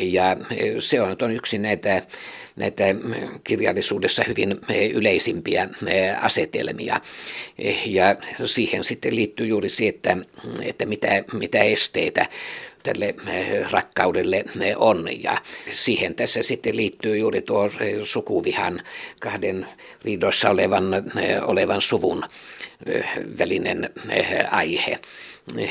Ja 0.00 0.36
se 0.78 1.00
on, 1.00 1.16
on 1.22 1.32
yksi 1.32 1.58
näitä, 1.58 2.02
näitä 2.56 2.84
kirjallisuudessa 3.44 4.24
hyvin 4.28 4.60
yleisimpiä 4.92 5.68
asetelmia. 6.20 7.00
Ja 7.86 8.16
siihen 8.44 8.84
sitten 8.84 9.16
liittyy 9.16 9.46
juuri 9.46 9.68
se, 9.68 9.88
että, 9.88 10.16
että 10.62 10.86
mitä, 10.86 11.24
mitä 11.32 11.62
esteitä 11.62 12.26
tälle 12.82 13.14
eh, 13.28 13.70
rakkaudelle 13.70 14.44
eh, 14.60 14.74
on. 14.76 15.08
Ja 15.22 15.42
siihen 15.72 16.14
tässä 16.14 16.42
sitten 16.42 16.76
liittyy 16.76 17.18
juuri 17.18 17.42
tuo 17.42 17.64
eh, 17.64 18.04
sukuvihan 18.04 18.82
kahden 19.20 19.66
liidossa 20.04 20.50
olevan, 20.50 20.84
olevan 21.42 21.80
suvun 21.80 22.24
välinen 23.38 23.90
aihe. 24.50 24.98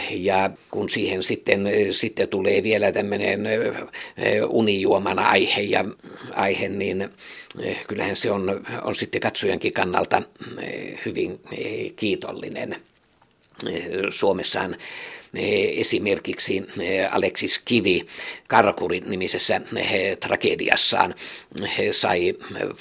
Ja 0.09 0.49
kun 0.71 0.89
siihen 0.89 1.23
sitten, 1.23 1.69
sitten 1.91 2.27
tulee 2.27 2.63
vielä 2.63 2.91
tämmöinen 2.91 3.47
unijuomana 4.49 5.27
aihe 5.27 5.61
ja 5.61 5.85
aihe, 6.35 6.69
niin 6.69 7.09
kyllähän 7.87 8.15
se 8.15 8.31
on, 8.31 8.65
on 8.81 8.95
sitten 8.95 9.21
katsojankin 9.21 9.73
kannalta 9.73 10.21
hyvin 11.05 11.39
kiitollinen. 11.95 12.75
Suomessaan 14.09 14.77
esimerkiksi 15.75 16.63
Aleksis 17.11 17.61
Kivi 17.65 18.05
Karkurin 18.47 19.03
nimisessä 19.09 19.61
tragediassaan 20.19 21.15
sai 21.91 22.33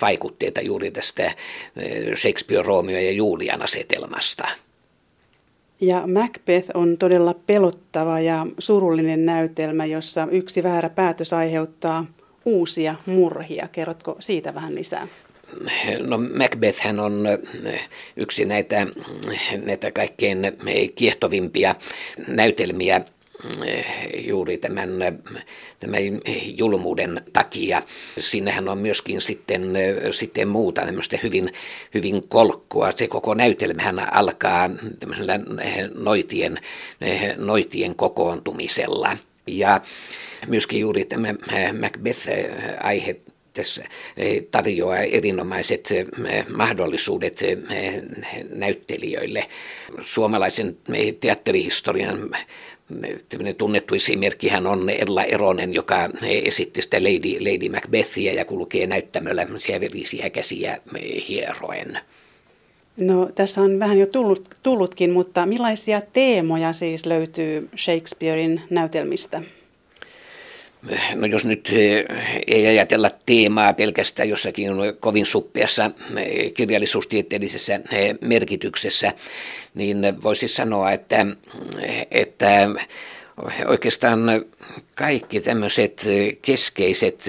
vaikutteita 0.03 0.61
juuri 0.61 0.91
tästä 0.91 1.35
Shakespeare 2.17 2.63
Romeo 2.63 2.99
ja 2.99 3.13
Julian 3.13 3.63
asetelmasta. 3.63 4.49
Ja 5.81 6.07
Macbeth 6.07 6.71
on 6.75 6.99
todella 6.99 7.35
pelottava 7.35 8.21
ja 8.21 8.47
surullinen 8.59 9.27
näytelmä, 9.27 9.85
jossa 9.85 10.29
yksi 10.31 10.63
väärä 10.63 10.89
päätös 10.89 11.33
aiheuttaa 11.33 12.07
uusia 12.45 12.95
murhia. 13.07 13.69
Kerrotko 13.73 14.17
siitä 14.19 14.55
vähän 14.55 14.75
lisää? 14.75 15.09
No 15.99 16.19
Macbeth 16.19 16.87
on 17.03 17.27
eh, 17.27 17.89
yksi 18.17 18.45
näitä, 18.45 18.87
näitä 19.65 19.91
kaikkein 19.91 20.39
kiehtovimpia 20.95 21.75
näytelmiä 22.27 23.01
eh, 23.65 23.87
juuri 24.27 24.59
tämän, 24.59 24.91
tämän 25.81 26.01
julmuuden 26.57 27.23
takia. 27.33 27.83
Siinähän 28.19 28.69
on 28.69 28.79
myöskin 28.79 29.21
sitten, 29.21 29.73
sitten 30.11 30.49
muuta 30.49 30.83
tämmöistä 30.83 31.19
hyvin, 31.23 31.53
hyvin 31.95 32.29
kolkkoa. 32.29 32.93
Se 32.97 33.09
koko 33.09 33.35
näytelmähän 33.35 34.15
alkaa 34.15 34.71
tämmöisellä 35.01 35.41
noitien, 35.95 36.59
noitien 37.37 37.95
kokoontumisella. 37.95 39.17
Ja 39.47 39.81
myöskin 40.47 40.81
juuri 40.81 41.05
tämä 41.05 41.35
Macbeth-aihe 41.81 43.17
tässä 43.59 43.85
tarjoaa 44.51 44.99
erinomaiset 44.99 45.89
mahdollisuudet 46.57 47.41
näyttelijöille. 48.51 49.47
Suomalaisen 50.01 50.77
teatterihistorian 51.21 52.37
tunnettu 53.59 53.95
esimerkkihän 53.95 54.67
on 54.67 54.91
Ella 54.91 55.25
Eronen, 55.25 55.75
joka 55.75 56.11
esitti 56.23 56.83
sitä 56.83 56.97
Lady, 56.97 57.41
Lady 57.41 57.69
Macbethia 57.69 58.33
ja 58.33 58.45
kulkee 58.45 58.87
näyttämöllä 58.87 59.47
verisiä 59.81 60.31
käsiä 60.31 60.79
hieroen. 61.29 62.01
No 62.97 63.31
tässä 63.35 63.61
on 63.61 63.79
vähän 63.79 63.99
jo 63.99 64.07
tullut, 64.07 64.49
tullutkin, 64.63 65.11
mutta 65.11 65.47
millaisia 65.47 66.03
teemoja 66.13 66.73
siis 66.73 67.07
löytyy 67.07 67.69
Shakespearein 67.77 68.63
näytelmistä? 68.71 69.43
No 71.15 71.27
jos 71.27 71.45
nyt 71.45 71.73
eh, 71.73 72.05
ei 72.47 72.67
ajatella 72.67 73.11
teemaa 73.27 73.73
pelkästään 73.73 74.29
jossakin 74.29 74.71
kovin 75.01 75.27
suppeassa 75.27 75.91
eh, 76.17 76.53
kirjallisuustieteellisessä 76.53 77.75
eh, 77.75 78.15
merkityksessä, 78.21 79.13
niin 79.75 80.23
voisi 80.23 80.49
sanoa, 80.49 80.93
että, 80.93 81.27
että 82.11 82.69
oikeastaan 83.67 84.21
kaikki 84.95 85.41
tämmöiset 85.41 86.07
keskeiset 86.43 87.25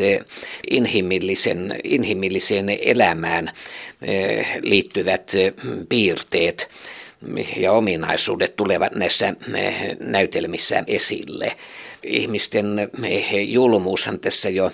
inhimillisen, 0.70 1.80
inhimilliseen 1.84 2.66
elämään 2.82 3.52
liittyvät 4.62 5.32
piirteet 5.90 6.70
ja 7.58 7.72
ominaisuudet 7.72 8.56
tulevat 8.56 8.96
näissä 8.96 9.36
näytelmissä 10.00 10.84
esille 10.88 11.56
ihmisten 12.04 12.90
julmuushan 13.48 14.20
tässä 14.20 14.50
jo 14.50 14.72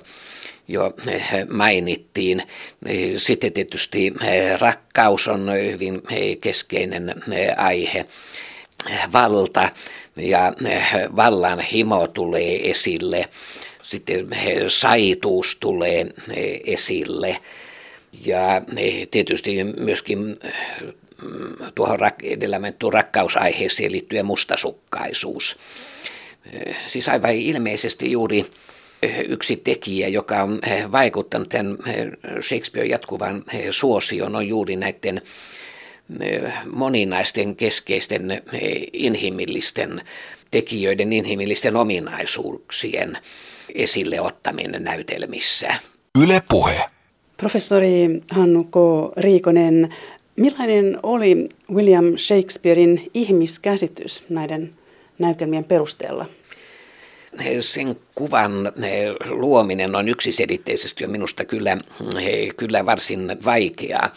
jo 0.67 0.93
mainittiin. 1.49 2.43
Sitten 3.17 3.53
tietysti 3.53 4.13
rakkaus 4.59 5.27
on 5.27 5.51
hyvin 5.71 6.01
keskeinen 6.41 7.15
aihe. 7.57 8.05
Valta 9.13 9.69
ja 10.15 10.53
vallan 11.15 11.59
himo 11.59 12.07
tulee 12.07 12.69
esille. 12.69 13.29
Sitten 13.83 14.27
saituus 14.67 15.57
tulee 15.59 16.07
esille. 16.65 17.37
Ja 18.25 18.61
tietysti 19.11 19.63
myöskin 19.63 20.39
tuohon 21.75 21.99
edellä 22.23 22.59
rakkausaiheeseen 22.93 23.91
liittyen 23.91 24.25
mustasukkaisuus. 24.25 25.57
Eh, 26.53 26.75
siis 26.87 27.09
aivan 27.09 27.31
ilmeisesti 27.31 28.11
juuri 28.11 28.45
eh, 29.01 29.19
yksi 29.29 29.55
tekijä, 29.55 30.07
joka 30.07 30.43
on 30.43 30.59
eh, 30.67 30.91
vaikuttanut 30.91 31.49
tämän 31.49 31.77
Shakespeare 32.41 32.87
jatkuvan 32.87 33.43
suosioon, 33.71 34.35
on 34.35 34.47
juuri 34.47 34.75
näiden 34.75 35.21
moninaisten 36.71 37.55
keskeisten 37.55 38.41
inhimillisten 38.93 40.01
tekijöiden, 40.51 41.13
inhimillisten 41.13 41.75
ominaisuuksien 41.75 43.17
esille 43.75 44.21
ottaminen 44.21 44.83
näytelmissä. 44.83 45.75
Yle 46.23 46.41
Puhe. 46.49 46.81
Professori 47.37 48.21
Hannu 48.31 48.63
K. 48.63 48.75
Riikonen, 49.17 49.95
millainen 50.35 50.99
oli 51.03 51.49
William 51.73 52.17
Shakespearein 52.17 53.11
ihmiskäsitys 53.13 54.23
näiden 54.29 54.73
näytelmien 55.19 55.63
perusteella? 55.63 56.25
Sen 57.59 57.95
kuvan 58.15 58.71
luominen 59.29 59.95
on 59.95 60.09
yksiselitteisesti 60.09 61.03
jo 61.03 61.09
minusta 61.09 61.45
kyllä, 61.45 61.77
kyllä 62.57 62.85
varsin 62.85 63.37
vaikeaa. 63.45 64.15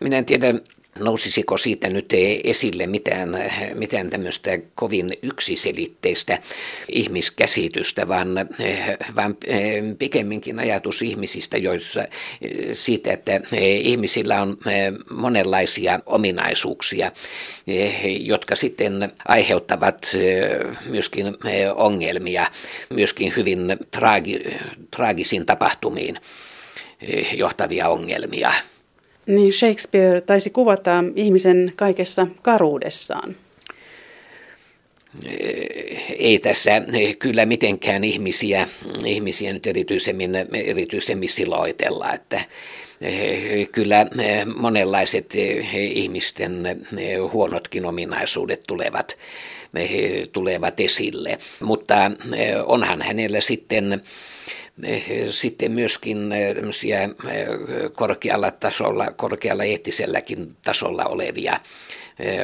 Minä 0.00 0.18
en 0.18 0.24
tiedä, 0.24 0.54
nousisiko 0.98 1.56
siitä 1.56 1.88
nyt 1.88 2.12
esille 2.44 2.86
mitään, 2.86 3.52
mitään 3.74 4.10
tämmöistä 4.10 4.58
kovin 4.74 5.12
yksiselitteistä 5.22 6.38
ihmiskäsitystä, 6.92 8.08
vaan, 8.08 8.28
vaan 9.16 9.36
pikemminkin 9.98 10.58
ajatus 10.58 11.02
ihmisistä, 11.02 11.58
joissa 11.58 12.04
siitä, 12.72 13.12
että 13.12 13.40
ihmisillä 13.82 14.42
on 14.42 14.58
monenlaisia 15.10 16.00
ominaisuuksia, 16.06 17.12
jotka 18.20 18.56
sitten 18.56 19.12
aiheuttavat 19.28 20.12
myöskin 20.86 21.26
ongelmia, 21.74 22.50
myöskin 22.90 23.32
hyvin 23.36 23.76
traagi, 23.90 24.40
traagisiin 24.90 25.46
tapahtumiin 25.46 26.18
johtavia 27.36 27.88
ongelmia. 27.88 28.52
Niin 29.26 29.52
Shakespeare 29.52 30.20
taisi 30.20 30.50
kuvata 30.50 31.04
ihmisen 31.16 31.72
kaikessa 31.76 32.26
karuudessaan. 32.42 33.36
Ei 36.18 36.38
tässä 36.38 36.82
kyllä 37.18 37.46
mitenkään 37.46 38.04
ihmisiä, 38.04 38.68
ihmisiä 39.04 39.52
nyt 39.52 39.66
erityisemmin, 39.66 40.34
erityisemmin 40.52 41.28
siloitella, 41.28 42.12
että 42.12 42.40
kyllä 43.72 44.06
monenlaiset 44.56 45.34
ihmisten 45.74 46.86
huonotkin 47.32 47.84
ominaisuudet 47.84 48.62
tulevat, 48.68 49.18
tulevat 50.32 50.80
esille, 50.80 51.38
mutta 51.60 52.10
onhan 52.66 53.02
hänellä 53.02 53.40
sitten 53.40 54.02
sitten 55.30 55.72
myöskin 55.72 56.18
korkealla 57.96 58.50
tasolla, 58.50 59.10
korkealla 59.16 59.64
eettiselläkin 59.64 60.56
tasolla 60.64 61.04
olevia, 61.04 61.60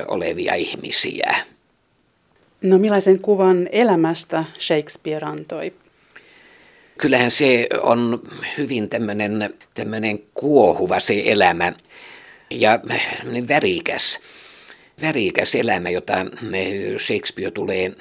olevia 0.09 0.55
ihmisiä. 0.55 1.35
No 2.63 2.79
millaisen 2.79 3.19
kuvan 3.19 3.69
elämästä 3.73 4.45
Shakespeare 4.61 5.27
antoi? 5.27 5.73
Kyllähän 6.99 7.31
se 7.31 7.69
on 7.83 8.23
hyvin 8.59 8.89
tämmöinen, 8.89 9.55
tämmöinen 9.75 10.19
kuohuva 10.35 11.01
se 11.01 11.23
elämä 11.27 11.73
ja 12.51 12.81
värikäs 13.49 14.19
värikäs 15.03 15.55
elämä, 15.55 15.91
jota 15.91 16.27
Shakespeare 16.99 17.51
tulee, 17.51 17.93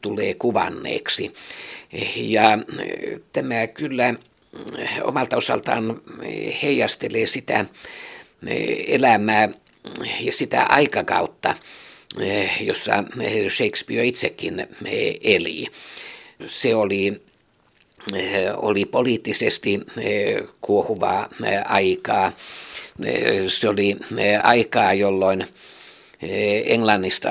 tulee 0.00 0.34
kuvanneeksi. 0.34 1.32
Ja 2.16 2.58
tämä 3.32 3.66
kyllä 3.66 4.14
omalta 5.02 5.36
osaltaan 5.36 6.00
heijastelee 6.62 7.26
sitä 7.26 7.64
elämää 8.86 9.48
ja 10.20 10.32
sitä 10.32 10.62
aikakautta, 10.62 11.54
jossa 12.60 13.04
Shakespeare 13.48 14.06
itsekin 14.06 14.66
eli. 15.22 15.66
Se 16.46 16.74
oli, 16.74 17.22
oli 18.56 18.84
poliittisesti 18.84 19.80
kuohuvaa 20.60 21.28
aikaa. 21.64 22.32
Se 23.48 23.68
oli 23.68 23.96
aikaa, 24.42 24.92
jolloin 24.92 25.46
Englannista 26.64 27.30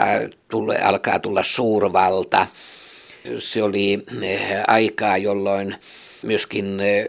tule, 0.49 0.77
alkaa 0.77 1.19
tulla 1.19 1.43
suurvalta. 1.43 2.47
Se 3.39 3.63
oli 3.63 3.99
eh, 4.21 4.41
aikaa, 4.67 5.17
jolloin 5.17 5.75
myöskin 6.23 6.79
eh, 6.79 7.05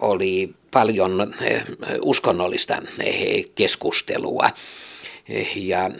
oli 0.00 0.54
paljon 0.70 1.34
eh, 1.40 1.62
uskonnollista 2.02 2.82
keskustelua 3.54 4.50
ja 5.56 5.90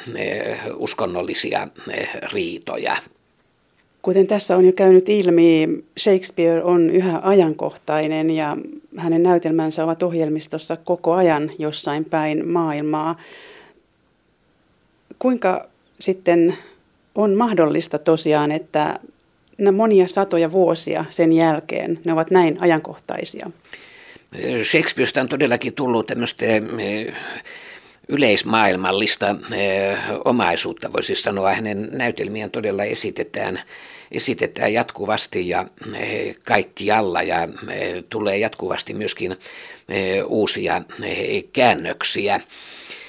uskonnollisia 0.76 1.68
riitoja. 2.32 2.96
Kuten 4.02 4.26
tässä 4.26 4.56
on 4.56 4.64
jo 4.64 4.72
käynyt 4.72 5.08
ilmi, 5.08 5.68
Shakespeare 5.98 6.64
on 6.64 6.90
yhä 6.90 7.20
ajankohtainen 7.22 8.30
ja 8.30 8.56
hänen 8.96 9.22
näytelmänsä 9.22 9.84
ovat 9.84 10.02
ohjelmistossa 10.02 10.76
koko 10.76 11.12
ajan 11.12 11.50
jossain 11.58 12.04
päin 12.04 12.48
maailmaa. 12.48 13.16
Kuinka 15.22 15.68
sitten 16.00 16.58
on 17.14 17.34
mahdollista 17.34 17.98
tosiaan, 17.98 18.52
että 18.52 18.98
monia 19.72 20.08
satoja 20.08 20.52
vuosia 20.52 21.04
sen 21.10 21.32
jälkeen 21.32 22.00
ne 22.04 22.12
ovat 22.12 22.30
näin 22.30 22.56
ajankohtaisia? 22.60 23.50
Shakespeareista 24.62 25.20
on 25.20 25.28
todellakin 25.28 25.74
tullut 25.74 26.06
tämmöistä 26.06 26.46
eh, 26.46 27.14
yleismaailmallista 28.08 29.36
eh, 29.52 29.98
omaisuutta, 30.24 30.92
voisi 30.92 31.14
sanoa. 31.14 31.52
Hänen 31.52 31.88
näytelmiään 31.92 32.50
todella 32.50 32.84
esitetään, 32.84 33.60
esitetään 34.12 34.72
jatkuvasti 34.72 35.48
ja 35.48 35.66
eh, 35.96 36.36
kaikkialla 36.44 37.22
ja 37.22 37.48
tulee 38.10 38.38
jatkuvasti 38.38 38.94
myöskin 38.94 39.36
uusia 40.26 40.82
käännöksiä. 41.52 42.40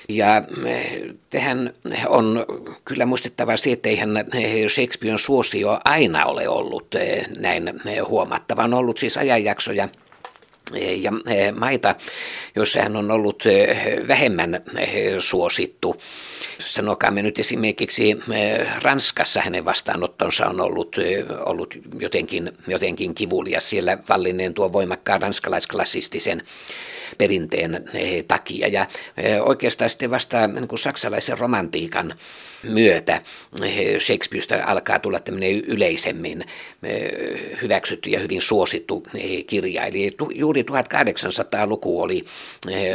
Ja 0.09 0.43
eh, 0.65 1.01
tähän 1.29 1.73
on 2.07 2.45
kyllä 2.85 3.05
muistettava 3.05 3.57
se, 3.57 3.71
että 3.71 3.89
eihän 3.89 4.17
eh, 4.17 4.69
Shakespearen 4.69 5.19
suosio 5.19 5.79
aina 5.85 6.25
ole 6.25 6.47
ollut 6.47 6.95
eh, 6.95 7.25
näin 7.37 7.73
huomattava. 8.07 8.63
On 8.63 8.73
ollut 8.73 8.97
siis 8.97 9.17
ajanjaksoja, 9.17 9.89
ja 10.97 11.11
maita, 11.55 11.95
joissa 12.55 12.81
hän 12.81 12.95
on 12.95 13.11
ollut 13.11 13.43
vähemmän 14.07 14.61
suosittu. 15.19 16.01
Sanokaamme 16.59 17.21
nyt 17.21 17.39
esimerkiksi 17.39 18.17
Ranskassa 18.81 19.41
hänen 19.41 19.65
vastaanottonsa 19.65 20.45
on 20.45 20.61
ollut, 20.61 20.95
ollut 21.45 21.77
jotenkin, 21.99 22.51
jotenkin 22.67 23.15
kivulia 23.15 23.61
siellä 23.61 23.97
vallinneen 24.09 24.53
tuo 24.53 24.73
voimakkaan 24.73 25.21
ranskalaisklassistisen 25.21 26.43
perinteen 27.17 27.89
eh, 27.93 28.23
takia. 28.27 28.67
Ja 28.67 28.87
eh, 29.17 29.41
oikeastaan 29.41 29.89
sitten 29.89 30.11
vasta 30.11 30.47
niin 30.47 30.67
kuin 30.67 30.79
saksalaisen 30.79 31.37
romantiikan 31.37 32.15
myötä 32.63 33.21
eh, 33.63 33.99
Shakespeareista 33.99 34.63
alkaa 34.65 34.99
tulla 34.99 35.19
tämmöinen 35.19 35.51
yleisemmin 35.51 36.45
hyväksytty 37.61 38.09
ja 38.09 38.19
hyvin 38.19 38.41
suosittu 38.41 39.07
kirja. 39.47 39.85
Eli 39.85 40.15
juuri 40.35 40.61
1800-luku 40.61 42.01
oli, 42.01 42.25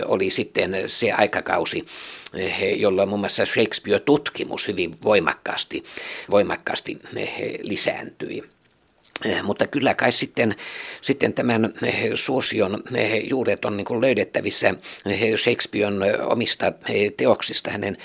oli 0.04 0.30
sitten 0.30 0.76
se 0.86 1.12
aikakausi, 1.12 1.84
jolloin 2.76 3.08
muun 3.08 3.20
muassa 3.20 3.44
Shakespeare-tutkimus 3.44 4.68
hyvin 4.68 4.96
voimakkaasti, 5.04 5.84
voimakkaasti 6.30 6.98
lisääntyi. 7.62 8.44
Eh, 9.24 9.42
mutta 9.42 9.66
kyllä 9.66 9.94
kai 9.94 10.12
sitten, 10.12 10.56
sitten 11.00 11.32
tämän 11.32 11.74
eh, 11.82 12.10
suosion 12.14 12.82
eh, 12.94 13.28
juuret 13.28 13.64
on 13.64 13.76
niin 13.76 14.00
löydettävissä 14.00 14.74
Shakespearen 15.36 16.22
omista 16.22 16.72
teoksista, 17.16 17.70
hänen, 17.70 17.98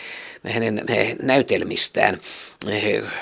hänen 0.44 0.82
näytelmistään, 1.22 2.22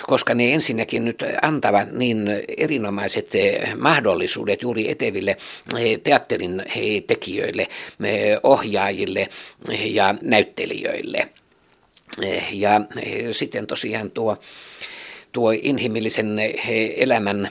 koska 0.08 0.34
ne 0.34 0.54
ensinnäkin 0.54 1.06
nyt 1.06 1.24
antavat 1.42 1.92
niin 1.92 2.30
erinomaiset 2.58 3.30
mahdollisuudet 3.78 4.62
juuri 4.62 4.92
eteville 4.92 5.38
teatterin 6.04 6.64
tekijöille, 7.08 7.68
ohjaajille 8.44 9.30
ja 9.84 10.16
näyttelijöille. 10.22 11.30
Ja 12.52 12.82
sitten 13.32 13.68
tosiaan 13.68 14.12
tuo, 14.12 14.38
tuo 15.32 15.52
inhimillisen 15.62 16.40
elämän 16.98 17.50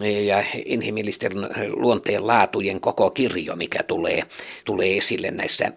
ja 0.00 0.44
inhimillisten 0.64 1.32
luonteen 1.70 2.26
laatujen 2.26 2.80
koko 2.80 3.10
kirjo, 3.10 3.56
mikä 3.56 3.82
tulee, 3.82 4.22
tulee 4.64 4.96
esille 4.96 5.30
näissä 5.30 5.72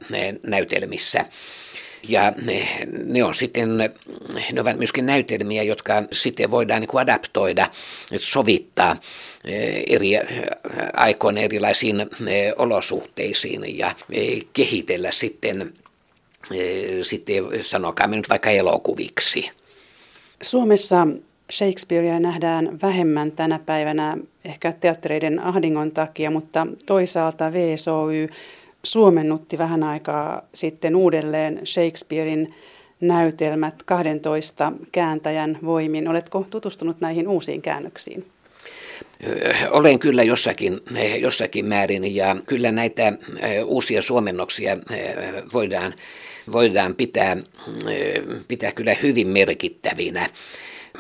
näytelmissä. 0.47 1.25
Ja 2.09 2.33
ne, 2.45 2.67
ne 3.05 3.23
on 3.23 3.35
sitten, 3.35 3.77
ne 4.51 4.61
ovat 4.61 4.77
myöskin 4.77 5.05
näytelmiä, 5.05 5.63
jotka 5.63 6.03
sitten 6.11 6.51
voidaan 6.51 6.81
niin 6.81 6.87
kuin 6.87 7.01
adaptoida, 7.01 7.69
sovittaa 8.15 8.95
eri 9.87 10.09
aikoina 10.93 11.41
erilaisiin 11.41 11.95
olosuhteisiin 12.57 13.77
ja 13.77 13.95
eh, 14.11 14.45
kehitellä 14.53 15.11
sitten, 15.11 15.73
sitten 17.01 17.43
sanokaamme 17.61 18.15
nyt 18.15 18.29
vaikka 18.29 18.49
elokuviksi. 18.49 19.51
Suomessa 20.41 21.07
Shakespearea 21.51 22.19
nähdään 22.19 22.79
vähemmän 22.81 23.31
tänä 23.31 23.59
päivänä 23.65 24.17
ehkä 24.45 24.71
teattereiden 24.71 25.39
ahdingon 25.39 25.91
takia, 25.91 26.31
mutta 26.31 26.67
toisaalta 26.85 27.53
VSOY 27.53 28.29
suomennutti 28.83 29.57
vähän 29.57 29.83
aikaa 29.83 30.41
sitten 30.53 30.95
uudelleen 30.95 31.61
Shakespearein 31.65 32.53
näytelmät 33.01 33.83
12 33.83 34.71
kääntäjän 34.91 35.57
voimin. 35.65 36.07
Oletko 36.07 36.45
tutustunut 36.49 37.01
näihin 37.01 37.27
uusiin 37.27 37.61
käännöksiin? 37.61 38.25
Olen 39.71 39.99
kyllä 39.99 40.23
jossakin, 40.23 40.81
jossakin 41.19 41.65
määrin 41.65 42.15
ja 42.15 42.35
kyllä 42.45 42.71
näitä 42.71 43.13
uusia 43.65 44.01
suomennoksia 44.01 44.77
voidaan 45.53 45.93
voidaan 46.51 46.95
pitää, 46.95 47.37
pitää 48.47 48.71
kyllä 48.71 48.93
hyvin 49.03 49.27
merkittävinä. 49.27 50.29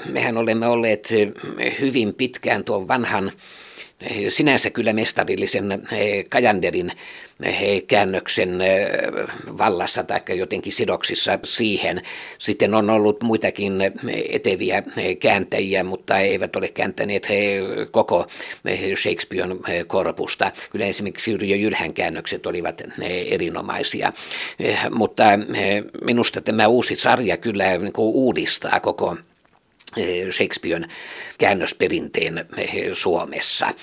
Mehän 0.09 0.37
olemme 0.37 0.67
olleet 0.67 1.09
hyvin 1.79 2.13
pitkään 2.13 2.63
tuon 2.63 2.87
vanhan 2.87 3.31
sinänsä 4.29 4.69
kyllä 4.69 4.93
mestarillisen 4.93 5.71
eh, 5.71 6.25
Kajanderin 6.29 6.91
eh, 7.43 7.83
käännöksen 7.87 8.61
eh, 8.61 8.87
vallassa 9.57 10.03
tai 10.03 10.21
jotenkin 10.27 10.73
sidoksissa 10.73 11.39
siihen. 11.43 12.01
Sitten 12.37 12.73
on 12.73 12.89
ollut 12.89 13.23
muitakin 13.23 13.73
eteviä 14.29 14.83
kääntäjiä, 15.19 15.83
mutta 15.83 16.19
eivät 16.19 16.55
ole 16.55 16.67
kääntäneet 16.67 17.27
koko 17.91 18.27
Shakespearen 18.95 19.59
korpusta. 19.87 20.51
Kyllä 20.69 20.85
esimerkiksi 20.85 21.31
Yrjö 21.31 21.55
Jylhän 21.55 21.93
käännökset 21.93 22.45
olivat 22.45 22.81
erinomaisia, 23.27 24.13
mutta 24.91 25.23
minusta 26.01 26.41
tämä 26.41 26.67
uusi 26.67 26.95
sarja 26.95 27.37
kyllä 27.37 27.77
niin 27.77 27.93
uudistaa 27.97 28.79
koko 28.79 29.17
Eh, 29.17 29.34
Shakespearen 30.31 30.85
käännösperinteen 31.37 32.45
eh, 32.57 32.69
Suomessa. 32.93 33.73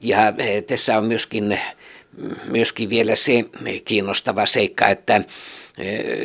Ja 0.00 0.34
eh, 0.38 0.64
tässä 0.64 0.98
on 0.98 1.04
myöskin, 1.04 1.60
myöskin 2.44 2.90
vielä 2.90 3.16
se 3.16 3.44
kiinnostava 3.84 4.46
seikka, 4.46 4.88
että 4.88 5.20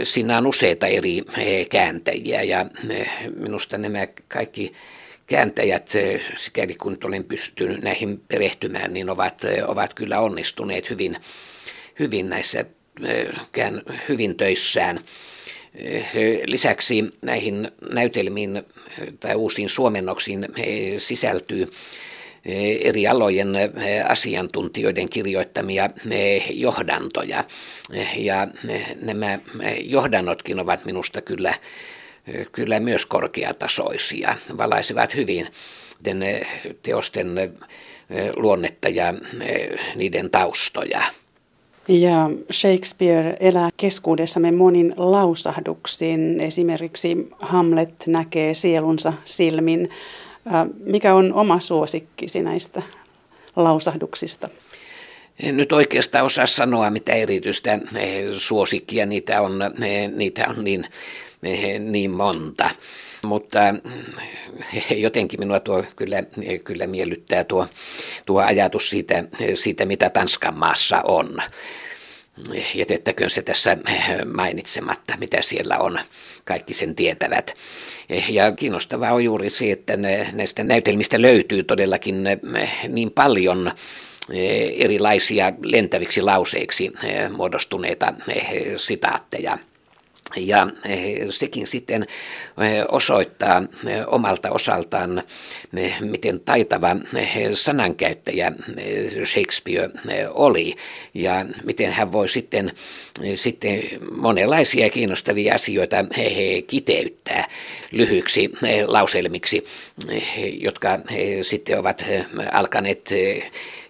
siinä 0.04 0.38
on 0.38 0.47
useita 0.47 0.88
eri 0.88 1.21
kääntäjiä 1.69 2.43
ja 2.43 2.65
minusta 3.36 3.78
nämä 3.78 4.08
kaikki 4.28 4.73
kääntäjät, 5.28 5.91
sikäli 6.36 6.75
kun 6.75 6.97
olen 7.04 7.23
pystynyt 7.23 7.82
näihin 7.84 8.21
perehtymään, 8.28 8.93
niin 8.93 9.10
ovat, 9.10 9.41
ovat 9.67 9.93
kyllä 9.93 10.19
onnistuneet 10.19 10.89
hyvin, 10.89 11.15
hyvin 11.99 12.30
näissä 12.30 12.65
hyvin 14.10 14.38
töissään. 14.38 14.99
Lisäksi 16.46 17.04
näihin 17.22 17.72
näytelmiin 17.92 18.64
tai 19.20 19.36
uusiin 19.36 19.70
suomennoksiin 19.70 20.48
sisältyy 20.98 21.72
eri 22.82 23.08
alojen 23.08 23.50
asiantuntijoiden 24.10 25.10
kirjoittamia 25.10 25.90
johdantoja. 26.50 27.44
Ja 28.16 28.48
nämä 29.02 29.40
johdannotkin 29.84 30.60
ovat 30.60 30.86
minusta 30.86 31.22
kyllä, 31.22 31.54
kyllä 32.52 32.80
myös 32.80 33.06
korkeatasoisia, 33.06 34.36
valaisivat 34.58 35.16
hyvin 35.16 35.48
teosten 36.82 37.36
luonnetta 38.36 38.90
ja 38.90 39.14
niiden 39.96 40.30
taustoja. 40.30 41.04
Ja 41.88 42.30
Shakespeare 42.52 43.38
elää 43.39 43.69
keskuudessamme 43.78 44.52
monin 44.52 44.93
lausahduksin. 44.98 46.41
Esimerkiksi 46.41 47.28
Hamlet 47.39 48.08
näkee 48.08 48.54
sielunsa 48.54 49.13
silmin. 49.26 49.89
Mikä 50.80 51.15
on 51.15 51.34
oma 51.34 51.60
suosikkisi 51.60 52.41
näistä 52.41 52.82
lausahduksista? 53.56 54.50
En 55.39 55.58
nyt 55.58 55.71
oikeastaan 55.71 56.26
osaa 56.26 56.45
sanoa, 56.45 56.89
mitä 56.89 57.13
erityistä 57.13 57.80
suosikkia 58.38 59.06
niitä 59.06 59.41
on, 59.41 59.60
niitä 60.15 60.45
on 60.50 60.63
niin, 60.63 60.86
niin 61.80 62.12
monta. 62.12 62.69
Mutta 63.26 63.60
jotenkin 64.96 65.40
minua 65.40 65.60
tuo 65.60 65.84
kyllä, 65.96 66.24
kyllä 66.64 66.88
miellyttää 66.88 67.44
tuo, 67.44 67.68
tuo 68.26 68.42
ajatus 68.42 68.90
siitä, 68.90 69.24
siitä, 69.56 69.86
mitä 69.86 70.10
Tanskan 70.10 70.58
maassa 70.58 71.02
on. 71.02 71.38
Jätettäköön 72.76 73.30
se 73.30 73.42
tässä 73.42 73.78
mainitsematta, 74.34 75.18
mitä 75.20 75.42
siellä 75.42 75.78
on. 75.78 76.00
Kaikki 76.46 76.74
sen 76.74 76.96
tietävät. 76.96 77.56
Ja 78.30 78.52
kiinnostavaa 78.52 79.14
on 79.14 79.24
juuri 79.24 79.50
se, 79.50 79.72
että 79.72 79.98
näistä 80.32 80.64
näytelmistä 80.64 81.22
löytyy 81.22 81.64
todellakin 81.64 82.24
niin 82.90 83.12
paljon 83.12 83.72
erilaisia 84.78 85.54
lentäviksi 85.62 86.22
lauseiksi 86.22 86.92
muodostuneita 87.38 88.14
sitaatteja– 88.78 89.58
ja 90.38 90.67
eh, 90.86 91.28
sekin 91.30 91.67
sitten 91.67 92.02
eh, 92.02 92.86
osoittaa 92.91 93.63
eh, 93.88 94.04
omalta 94.08 94.52
osaltaan, 94.52 95.24
miten 96.00 96.39
taitava 96.39 96.95
sanankäyttäjä 97.54 98.52
Shakespeare 99.26 99.89
oli 100.30 100.76
ja 101.13 101.45
miten 101.63 101.91
hän 101.91 102.12
voi 102.12 102.30
sitten, 102.30 102.71
sitten 103.36 103.82
monenlaisia 104.12 104.89
kiinnostavia 104.89 105.56
asioita 105.56 105.98
kiteyttää 106.67 107.48
lyhyiksi 107.91 108.52
lauselmiksi, 108.86 109.65
jotka 110.62 111.00
sitten 111.41 111.80
ovat 111.80 112.06
alkaneet 112.52 113.10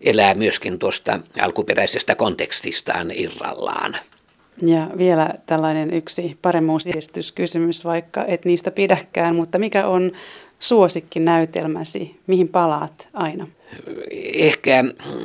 elää 0.02 0.34
myöskin 0.34 0.80
tuosta 0.80 1.20
alkuperäisestä 1.42 2.16
kontekstistaan 2.16 3.12
irrallaan. 3.12 3.98
Ja 4.62 4.90
vielä 4.98 5.30
tällainen 5.46 5.94
yksi 5.94 6.38
paremmuusjärjestyskysymys, 6.42 7.86
vaikka 7.86 8.26
et 8.28 8.46
niistä 8.46 8.72
pidäkään, 8.72 9.36
mutta 9.36 9.60
mikä 9.60 9.88
on 9.88 10.12
suosikkinäytelmäsi, 10.60 12.20
mihin 12.28 12.48
palaat 12.48 13.08
aina? 13.14 13.48
Ehkä, 14.34 14.84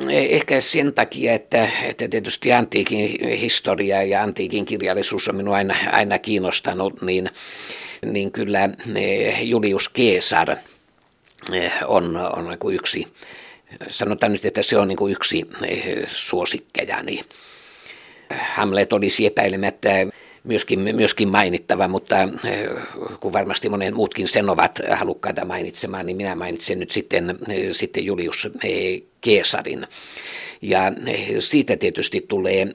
ehkä 0.08 0.60
sen 0.60 0.92
takia, 0.92 1.32
että, 1.32 1.68
että 1.82 2.08
tietysti 2.08 2.52
antiikin 2.52 3.28
historia 3.28 4.02
ja 4.02 4.22
antiikin 4.22 4.64
kirjallisuus 4.64 5.28
on 5.28 5.36
minua 5.36 5.56
aina, 5.56 5.74
aina 5.92 6.18
kiinnostanut, 6.18 7.02
niin, 7.02 7.30
niin 8.06 8.32
kyllä 8.32 8.70
eh, 8.94 9.48
Julius 9.48 9.90
Caesar 9.90 10.56
eh, 11.52 11.72
on, 11.86 12.16
on 12.16 12.48
niin 12.48 12.74
yksi, 12.74 13.06
sanotaan 13.88 14.32
nyt, 14.32 14.44
että 14.44 14.62
se 14.62 14.78
on 14.78 14.88
niin 14.88 15.10
yksi 15.10 15.44
eh, 15.66 16.06
suosikkejani. 16.06 17.20
Hamlet 18.30 18.92
olisi 18.92 19.26
epäilemättä 19.26 20.06
myöskin, 20.44 20.80
myöskin 20.80 21.28
mainittava, 21.28 21.88
mutta 21.88 22.22
eh, 22.22 22.68
kun 23.20 23.32
varmasti 23.32 23.68
monen 23.68 23.96
muutkin 23.96 24.28
sen 24.28 24.50
ovat 24.50 24.80
halukkaita 24.90 25.44
mainitsemaan, 25.44 26.06
niin 26.06 26.16
minä 26.16 26.34
mainitsen 26.34 26.78
nyt 26.78 26.90
sitten, 26.90 27.38
eh, 27.48 27.68
sitten 27.72 28.04
Julius 28.04 28.48
Keesarin. 29.20 29.82
Eh, 29.82 29.88
ja 30.62 30.92
siitä 31.38 31.76
tietysti 31.76 32.24
tulee 32.28 32.66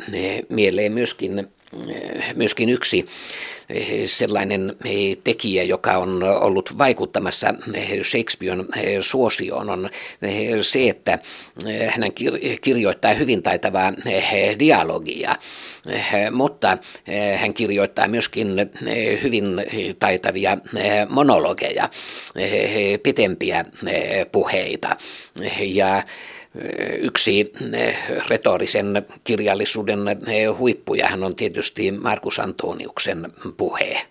mieleen 0.50 0.92
myöskin 0.92 1.48
myöskin 2.36 2.70
yksi 2.70 3.06
sellainen 4.06 4.76
tekijä, 5.24 5.64
joka 5.64 5.98
on 5.98 6.24
ollut 6.24 6.78
vaikuttamassa 6.78 7.54
Shakespearen 8.04 8.66
suosioon, 9.02 9.70
on 9.70 9.90
se, 10.62 10.90
että 10.90 11.20
hän 11.90 12.12
kirjoittaa 12.62 13.14
hyvin 13.14 13.44
taitavaa 13.44 13.94
dialogia, 14.60 15.36
mutta 16.32 16.78
hän 17.38 17.54
kirjoittaa 17.54 18.08
myöskin 18.08 18.48
hyvin 19.24 19.46
taitavia 20.00 20.58
monologeja, 21.10 21.90
pitempiä 23.04 23.66
puheita. 24.32 24.96
Ja 25.60 26.04
Yksi 27.00 27.52
retorisen 28.30 29.06
kirjallisuuden 29.24 30.08
eh, 30.08 30.58
huippujahan 30.58 31.24
on 31.24 31.36
tietysti 31.36 31.92
Markus 31.92 32.40
Antoniuksen 32.40 33.34
puhe. 33.58 34.06